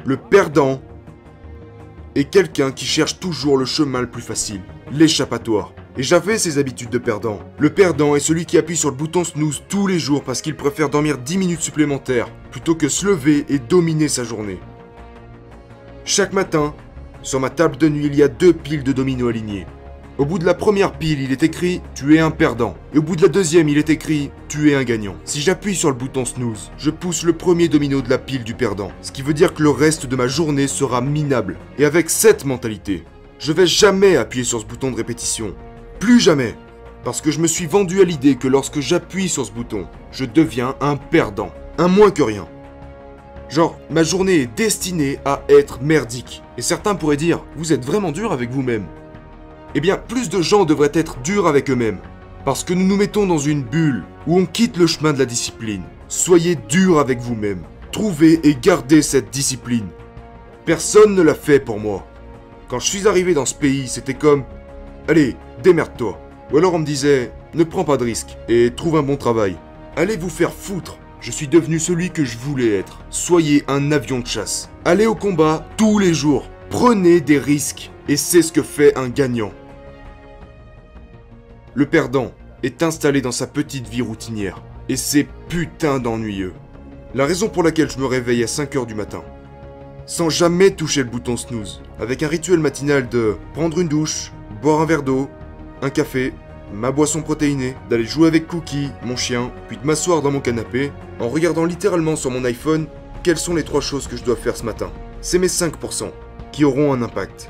Le 0.05 0.17
perdant 0.17 0.81
est 2.17 2.25
quelqu'un 2.25 2.73
qui 2.73 2.87
cherche 2.87 3.21
toujours 3.21 3.57
le 3.57 3.67
chemin 3.67 4.01
le 4.01 4.11
plus 4.11 4.23
facile, 4.23 4.63
l'échappatoire. 4.91 5.73
Et 6.01 6.03
j'avais 6.03 6.39
ces 6.39 6.57
habitudes 6.57 6.89
de 6.89 6.97
perdant. 6.97 7.41
Le 7.59 7.69
perdant 7.69 8.17
est 8.17 8.21
celui 8.21 8.47
qui 8.47 8.57
appuie 8.57 8.79
sur 8.79 8.89
le 8.89 8.97
bouton 8.97 9.23
snooze 9.23 9.63
tous 9.69 9.87
les 9.87 9.99
jours 9.99 10.25
parce 10.25 10.41
qu'il 10.41 10.57
préfère 10.57 10.89
dormir 10.89 11.19
10 11.19 11.37
minutes 11.37 11.61
supplémentaires 11.61 12.31
plutôt 12.51 12.75
que 12.75 12.89
se 12.89 13.05
lever 13.05 13.45
et 13.51 13.59
dominer 13.59 14.09
sa 14.09 14.25
journée. 14.25 14.59
Chaque 16.07 16.33
matin, 16.33 16.75
sur 17.21 17.39
ma 17.39 17.51
table 17.51 17.77
de 17.77 17.91
nuit, 17.91 18.07
il 18.07 18.15
y 18.15 18.23
a 18.23 18.29
deux 18.29 18.55
piles 18.55 18.83
de 18.83 18.93
dominos 18.93 19.29
alignées. 19.29 19.67
Au 20.17 20.25
bout 20.25 20.39
de 20.39 20.47
la 20.47 20.55
première 20.55 20.93
pile, 20.93 21.21
il 21.21 21.33
est 21.33 21.43
écrit 21.43 21.83
Tu 21.95 22.17
es 22.17 22.21
un 22.21 22.31
perdant. 22.31 22.79
Et 22.95 22.99
au 22.99 23.03
bout 23.03 23.17
de 23.17 23.23
la 23.23 23.29
deuxième, 23.29 23.69
il 23.69 23.77
est 23.77 23.91
écrit 23.91 24.31
Tu 24.49 24.71
es 24.71 24.75
un 24.75 24.85
gagnant. 24.85 25.17
Si 25.27 25.43
j'appuie 25.43 25.77
sur 25.77 25.91
le 25.91 25.97
bouton 25.97 26.25
snooze, 26.25 26.71
je 26.79 26.89
pousse 26.89 27.25
le 27.25 27.35
premier 27.35 27.69
domino 27.69 28.01
de 28.01 28.09
la 28.09 28.17
pile 28.17 28.45
du 28.45 28.55
perdant. 28.55 28.91
Ce 29.03 29.13
qui 29.13 29.21
veut 29.21 29.35
dire 29.35 29.53
que 29.53 29.63
le 29.63 29.69
reste 29.69 30.07
de 30.07 30.17
ma 30.17 30.29
journée 30.29 30.67
sera 30.67 31.03
minable. 31.03 31.59
Et 31.77 31.85
avec 31.85 32.09
cette 32.09 32.47
mentalité, 32.47 33.05
je 33.39 33.53
vais 33.53 33.67
jamais 33.67 34.17
appuyer 34.17 34.45
sur 34.45 34.61
ce 34.61 34.65
bouton 34.65 34.91
de 34.91 34.97
répétition. 34.97 35.55
Plus 36.01 36.19
jamais. 36.19 36.57
Parce 37.05 37.21
que 37.21 37.31
je 37.31 37.41
me 37.41 37.47
suis 37.47 37.67
vendu 37.67 38.01
à 38.01 38.05
l'idée 38.05 38.37
que 38.37 38.49
lorsque 38.49 38.81
j'appuie 38.81 39.29
sur 39.29 39.45
ce 39.45 39.53
bouton, 39.53 39.87
je 40.11 40.25
deviens 40.25 40.75
un 40.81 40.97
perdant. 40.97 41.53
Un 41.77 41.89
moins 41.89 42.11
que 42.11 42.23
rien. 42.23 42.49
Genre, 43.51 43.79
ma 43.91 44.03
journée 44.03 44.41
est 44.41 44.57
destinée 44.57 45.19
à 45.27 45.43
être 45.51 45.83
merdique. 45.83 46.43
Et 46.57 46.63
certains 46.63 46.95
pourraient 46.95 47.19
dire, 47.19 47.45
vous 47.55 47.75
êtes 47.75 47.85
vraiment 47.85 48.13
dur 48.13 48.33
avec 48.33 48.51
vous-même. 48.51 48.87
Eh 49.75 49.81
bien, 49.81 49.97
plus 49.97 50.31
de 50.31 50.41
gens 50.41 50.65
devraient 50.65 50.91
être 50.95 51.21
durs 51.21 51.47
avec 51.47 51.69
eux-mêmes. 51.69 51.99
Parce 52.47 52.65
que 52.65 52.73
nous 52.73 52.87
nous 52.87 52.97
mettons 52.97 53.27
dans 53.27 53.39
une 53.39 53.63
bulle 53.63 54.03
où 54.27 54.39
on 54.39 54.47
quitte 54.47 54.79
le 54.79 54.87
chemin 54.87 55.13
de 55.13 55.19
la 55.19 55.27
discipline. 55.27 55.83
Soyez 56.09 56.57
dur 56.57 56.99
avec 56.99 57.21
vous-même. 57.21 57.63
Trouvez 57.93 58.41
et 58.49 58.57
gardez 58.61 59.03
cette 59.03 59.31
discipline. 59.31 59.89
Personne 60.65 61.15
ne 61.15 61.23
l'a 61.23 61.35
fait 61.35 61.61
pour 61.61 61.79
moi. 61.79 62.07
Quand 62.69 62.79
je 62.79 62.89
suis 62.89 63.07
arrivé 63.07 63.35
dans 63.35 63.47
ce 63.47 63.55
pays, 63.55 63.87
c'était 63.87 64.15
comme 64.15 64.45
Allez, 65.11 65.35
démerde-toi. 65.61 66.21
Ou 66.53 66.59
alors 66.59 66.75
on 66.75 66.79
me 66.79 66.85
disait 66.85 67.33
Ne 67.55 67.65
prends 67.65 67.83
pas 67.83 67.97
de 67.97 68.05
risques 68.05 68.39
et 68.49 68.71
trouve 68.71 68.97
un 68.97 69.03
bon 69.03 69.17
travail. 69.17 69.57
Allez 69.97 70.17
vous 70.17 70.31
faire 70.31 70.53
foutre. 70.53 70.99
Je 71.21 71.33
suis 71.33 71.49
devenu 71.49 71.81
celui 71.81 72.11
que 72.11 72.25
je 72.25 72.39
voulais 72.39 72.79
être. 72.79 73.01
Soyez 73.11 73.65
un 73.67 73.91
avion 73.91 74.21
de 74.21 74.29
chasse. 74.29 74.71
Allez 74.85 75.07
au 75.07 75.17
combat 75.17 75.67
tous 75.77 75.99
les 75.99 76.15
jours. 76.15 76.49
Prenez 76.69 77.21
des 77.21 77.41
risques. 77.41 77.91
Et 78.07 78.17
c'est 78.17 78.41
ce 78.41 78.53
que 78.53 78.63
fait 78.63 78.97
un 78.97 79.09
gagnant. 79.09 79.51
Le 81.75 81.87
perdant 81.87 82.31
est 82.63 82.85
installé 82.85 83.21
dans 83.21 83.33
sa 83.33 83.49
petite 83.49 83.89
vie 83.89 84.03
routinière. 84.03 84.63
Et 84.89 84.95
c'est 84.97 85.27
putain 85.49 85.99
d'ennuyeux. 85.99 86.53
La 87.17 87.27
raison 87.27 87.49
pour 87.49 87.65
laquelle 87.65 87.91
je 87.91 87.99
me 87.99 88.07
réveille 88.07 88.45
à 88.45 88.47
5h 88.47 88.87
du 88.87 88.95
matin. 88.95 89.25
Sans 90.07 90.31
jamais 90.31 90.71
toucher 90.71 91.03
le 91.03 91.11
bouton 91.11 91.37
snooze. 91.37 91.83
Avec 91.99 92.23
un 92.23 92.29
rituel 92.29 92.61
matinal 92.61 93.09
de 93.09 93.35
prendre 93.55 93.81
une 93.81 93.89
douche, 93.89 94.31
boire 94.63 94.81
un 94.81 94.87
verre 94.87 95.03
d'eau, 95.03 95.29
un 95.83 95.91
café, 95.91 96.35
ma 96.73 96.93
boisson 96.93 97.23
protéinée, 97.23 97.75
d'aller 97.89 98.05
jouer 98.05 98.29
avec 98.29 98.47
Cookie, 98.47 98.91
mon 99.05 99.17
chien, 99.17 99.51
puis 99.69 99.77
de 99.77 99.87
m'asseoir 99.87 100.23
dans 100.23 100.31
mon 100.31 100.41
canapé, 100.41 100.93
en 101.19 101.29
regardant 101.29 101.65
littéralement 101.65 102.17
sur 102.17 102.31
mon 102.31 102.45
iPhone 102.45 102.87
quelles 103.23 103.39
sont 103.39 103.55
les 103.55 103.65
trois 103.65 103.81
choses 103.81 104.07
que 104.07 104.17
je 104.17 104.25
dois 104.25 104.37
faire 104.37 104.57
ce 104.57 104.65
matin. 104.65 104.91
C'est 105.21 105.39
mes 105.39 105.49
5% 105.49 106.11
qui 106.53 106.65
auront 106.65 106.93
un 106.93 107.03
impact. 107.03 107.49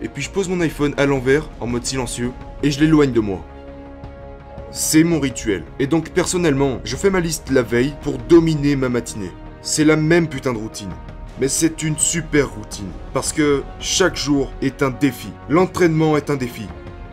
Et 0.00 0.08
puis 0.08 0.22
je 0.22 0.30
pose 0.30 0.48
mon 0.48 0.60
iPhone 0.60 0.94
à 0.96 1.06
l'envers, 1.06 1.48
en 1.60 1.66
mode 1.66 1.86
silencieux, 1.86 2.32
et 2.62 2.70
je 2.70 2.80
l'éloigne 2.80 3.12
de 3.12 3.20
moi. 3.20 3.44
C'est 4.70 5.04
mon 5.04 5.20
rituel. 5.20 5.64
Et 5.78 5.86
donc 5.86 6.10
personnellement, 6.10 6.80
je 6.84 6.96
fais 6.96 7.10
ma 7.10 7.20
liste 7.20 7.50
la 7.50 7.62
veille 7.62 7.94
pour 8.02 8.18
dominer 8.18 8.76
ma 8.76 8.88
matinée. 8.88 9.30
C'est 9.62 9.84
la 9.84 9.96
même 9.96 10.28
putain 10.28 10.52
de 10.52 10.58
routine. 10.58 10.92
Mais 11.40 11.48
c'est 11.48 11.82
une 11.82 11.98
super 11.98 12.50
routine. 12.50 12.90
Parce 13.12 13.32
que 13.32 13.62
chaque 13.78 14.16
jour 14.16 14.50
est 14.62 14.82
un 14.82 14.90
défi. 14.90 15.28
L'entraînement 15.48 16.16
est 16.16 16.30
un 16.30 16.36
défi. 16.36 16.66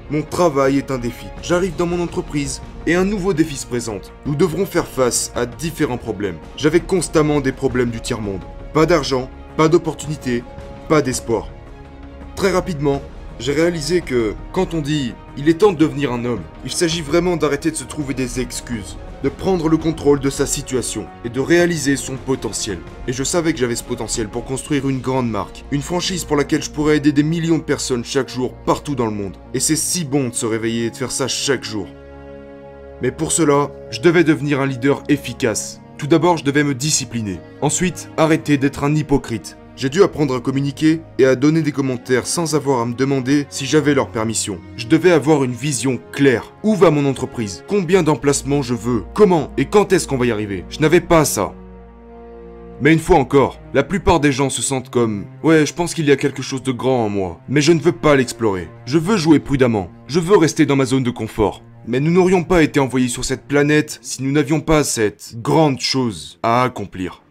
Mon 0.10 0.22
travail 0.22 0.78
est 0.78 0.92
un 0.92 0.98
défi. 0.98 1.28
J'arrive 1.42 1.76
dans 1.76 1.86
mon 1.86 2.02
entreprise 2.02 2.62
et 2.86 2.96
un 2.96 3.06
nouveau 3.06 3.34
défi 3.34 3.56
se 3.56 3.66
présente. 3.66 4.12
Nous 4.26 4.36
devrons 4.36 4.66
faire 4.66 4.88
face 4.88 5.32
à 5.36 5.46
différents 5.46 5.98
problèmes. 5.98 6.38
J'avais 6.58 6.80
constamment 6.80 7.42
des 7.42 7.52
problèmes 7.52 7.90
du 7.90 8.00
tiers-monde. 8.00 8.44
Pas 8.74 8.86
d'argent, 8.86 9.30
pas 9.58 9.70
d'opportunités, 9.70 10.44
pas 10.88 11.02
d'espoir. 11.02 11.48
Très 12.36 12.52
rapidement, 12.52 13.02
j'ai 13.40 13.54
réalisé 13.54 14.02
que 14.02 14.36
quand 14.52 14.74
on 14.74 14.82
dit 14.82 15.14
il 15.38 15.50
est 15.50 15.60
temps 15.60 15.74
de 15.74 15.78
devenir 15.78 16.12
un 16.14 16.26
homme, 16.26 16.42
il 16.64 16.72
s'agit 16.72 17.02
vraiment 17.02 17.38
d'arrêter 17.38 17.72
de 17.72 17.76
se 17.76 17.84
trouver 17.84 18.14
des 18.14 18.40
excuses, 18.40 18.98
de 19.24 19.30
prendre 19.30 19.70
le 19.70 19.78
contrôle 19.78 20.20
de 20.20 20.30
sa 20.30 20.46
situation 20.46 21.08
et 21.24 21.30
de 21.30 21.40
réaliser 21.40 21.96
son 21.96 22.18
potentiel. 22.18 22.78
Et 23.08 23.14
je 23.14 23.24
savais 23.24 23.54
que 23.54 23.60
j'avais 23.60 23.78
ce 23.78 23.84
potentiel 23.84 24.28
pour 24.28 24.44
construire 24.44 24.90
une 24.90 25.00
grande 25.00 25.30
marque, 25.30 25.64
une 25.72 25.82
franchise 25.82 26.26
pour 26.26 26.36
laquelle 26.36 26.62
je 26.62 26.70
pourrais 26.70 26.98
aider 26.98 27.14
des 27.14 27.24
millions 27.24 27.58
de 27.58 27.64
personnes 27.64 28.04
chaque 28.04 28.30
jour 28.30 28.54
partout 28.66 28.96
dans 28.96 29.06
le 29.06 29.12
monde. 29.12 29.38
Et 29.54 29.62
c'est 29.62 29.78
si 29.78 30.04
bon 30.04 30.28
de 30.28 30.34
se 30.34 30.46
réveiller 30.46 30.88
et 30.88 30.90
de 30.90 30.98
faire 30.98 31.12
ça 31.12 31.30
chaque 31.30 31.64
jour. 31.64 31.88
Mais 33.02 33.12
pour 33.12 33.32
cela, 33.32 33.72
je 33.92 34.02
devais 34.02 34.26
devenir 34.26 34.60
un 34.60 34.68
leader 34.68 35.02
efficace. 35.08 35.80
Tout 35.98 36.08
d'abord, 36.08 36.38
je 36.38 36.44
devais 36.44 36.64
me 36.66 36.76
discipliner. 36.76 37.40
Ensuite, 37.62 38.10
arrêter 38.18 38.58
d'être 38.58 38.84
un 38.84 38.94
hypocrite. 38.94 39.58
J'ai 39.76 39.90
dû 39.90 40.04
apprendre 40.04 40.36
à 40.36 40.40
communiquer 40.40 41.02
et 41.18 41.26
à 41.26 41.36
donner 41.36 41.64
des 41.64 41.72
commentaires 41.72 42.28
sans 42.28 42.54
avoir 42.54 42.82
à 42.82 42.86
me 42.86 42.94
demander 42.94 43.48
si 43.50 43.66
j'avais 43.66 43.96
leur 43.96 44.10
permission. 44.10 44.60
Je 44.78 44.86
devais 44.86 45.12
avoir 45.12 45.44
une 45.44 45.54
vision 45.54 46.00
claire. 46.12 46.54
Où 46.62 46.76
va 46.76 46.92
mon 46.92 47.06
entreprise? 47.06 47.64
Combien 47.68 48.04
d'emplacements 48.04 48.62
je 48.62 48.76
veux? 48.76 49.04
Comment 49.16 49.52
Et 49.58 49.66
quand 49.66 49.92
est-ce 49.92 50.08
qu'on 50.08 50.18
va 50.18 50.28
y 50.28 50.32
arriver? 50.32 50.64
Je 50.70 50.80
n'avais 50.80 51.02
pas 51.02 51.26
ça. 51.26 51.54
Mais 52.82 52.94
une 52.94 53.00
fois 53.00 53.18
encore, 53.18 53.60
la 53.74 53.84
plupart 53.84 54.20
des 54.20 54.32
gens 54.32 54.52
se 54.52 54.62
sentent 54.62 54.92
comme 54.92 55.26
Ouais, 55.42 55.66
je 55.66 55.74
pense 55.74 55.96
qu'il 55.96 56.06
y 56.06 56.12
a 56.12 56.18
quelque 56.18 56.44
chose 56.44 56.62
de 56.62 56.72
grand 56.72 57.06
en 57.06 57.10
moi, 57.10 57.40
mais 57.50 57.62
je 57.62 57.72
ne 57.72 57.80
veux 57.80 57.92
pas 57.94 58.16
l'explorer. 58.16 58.68
Je 58.86 59.00
veux 59.00 59.18
jouer 59.18 59.40
prudemment. 59.40 59.90
Je 60.08 60.20
veux 60.20 60.38
rester 60.38 60.68
dans 60.68 60.76
ma 60.76 60.86
zone 60.86 61.04
de 61.04 61.10
confort. 61.10 61.64
Mais 61.88 62.00
nous 62.00 62.12
n'aurions 62.12 62.44
pas 62.44 62.62
été 62.62 62.80
envoyés 62.80 63.08
sur 63.08 63.26
cette 63.26 63.48
planète 63.48 64.00
si 64.02 64.22
nous 64.22 64.32
n'avions 64.32 64.62
pas 64.62 64.84
cette 64.84 65.36
grande 65.42 65.80
chose 65.80 66.40
à 66.44 66.64
accomplir. 66.64 67.24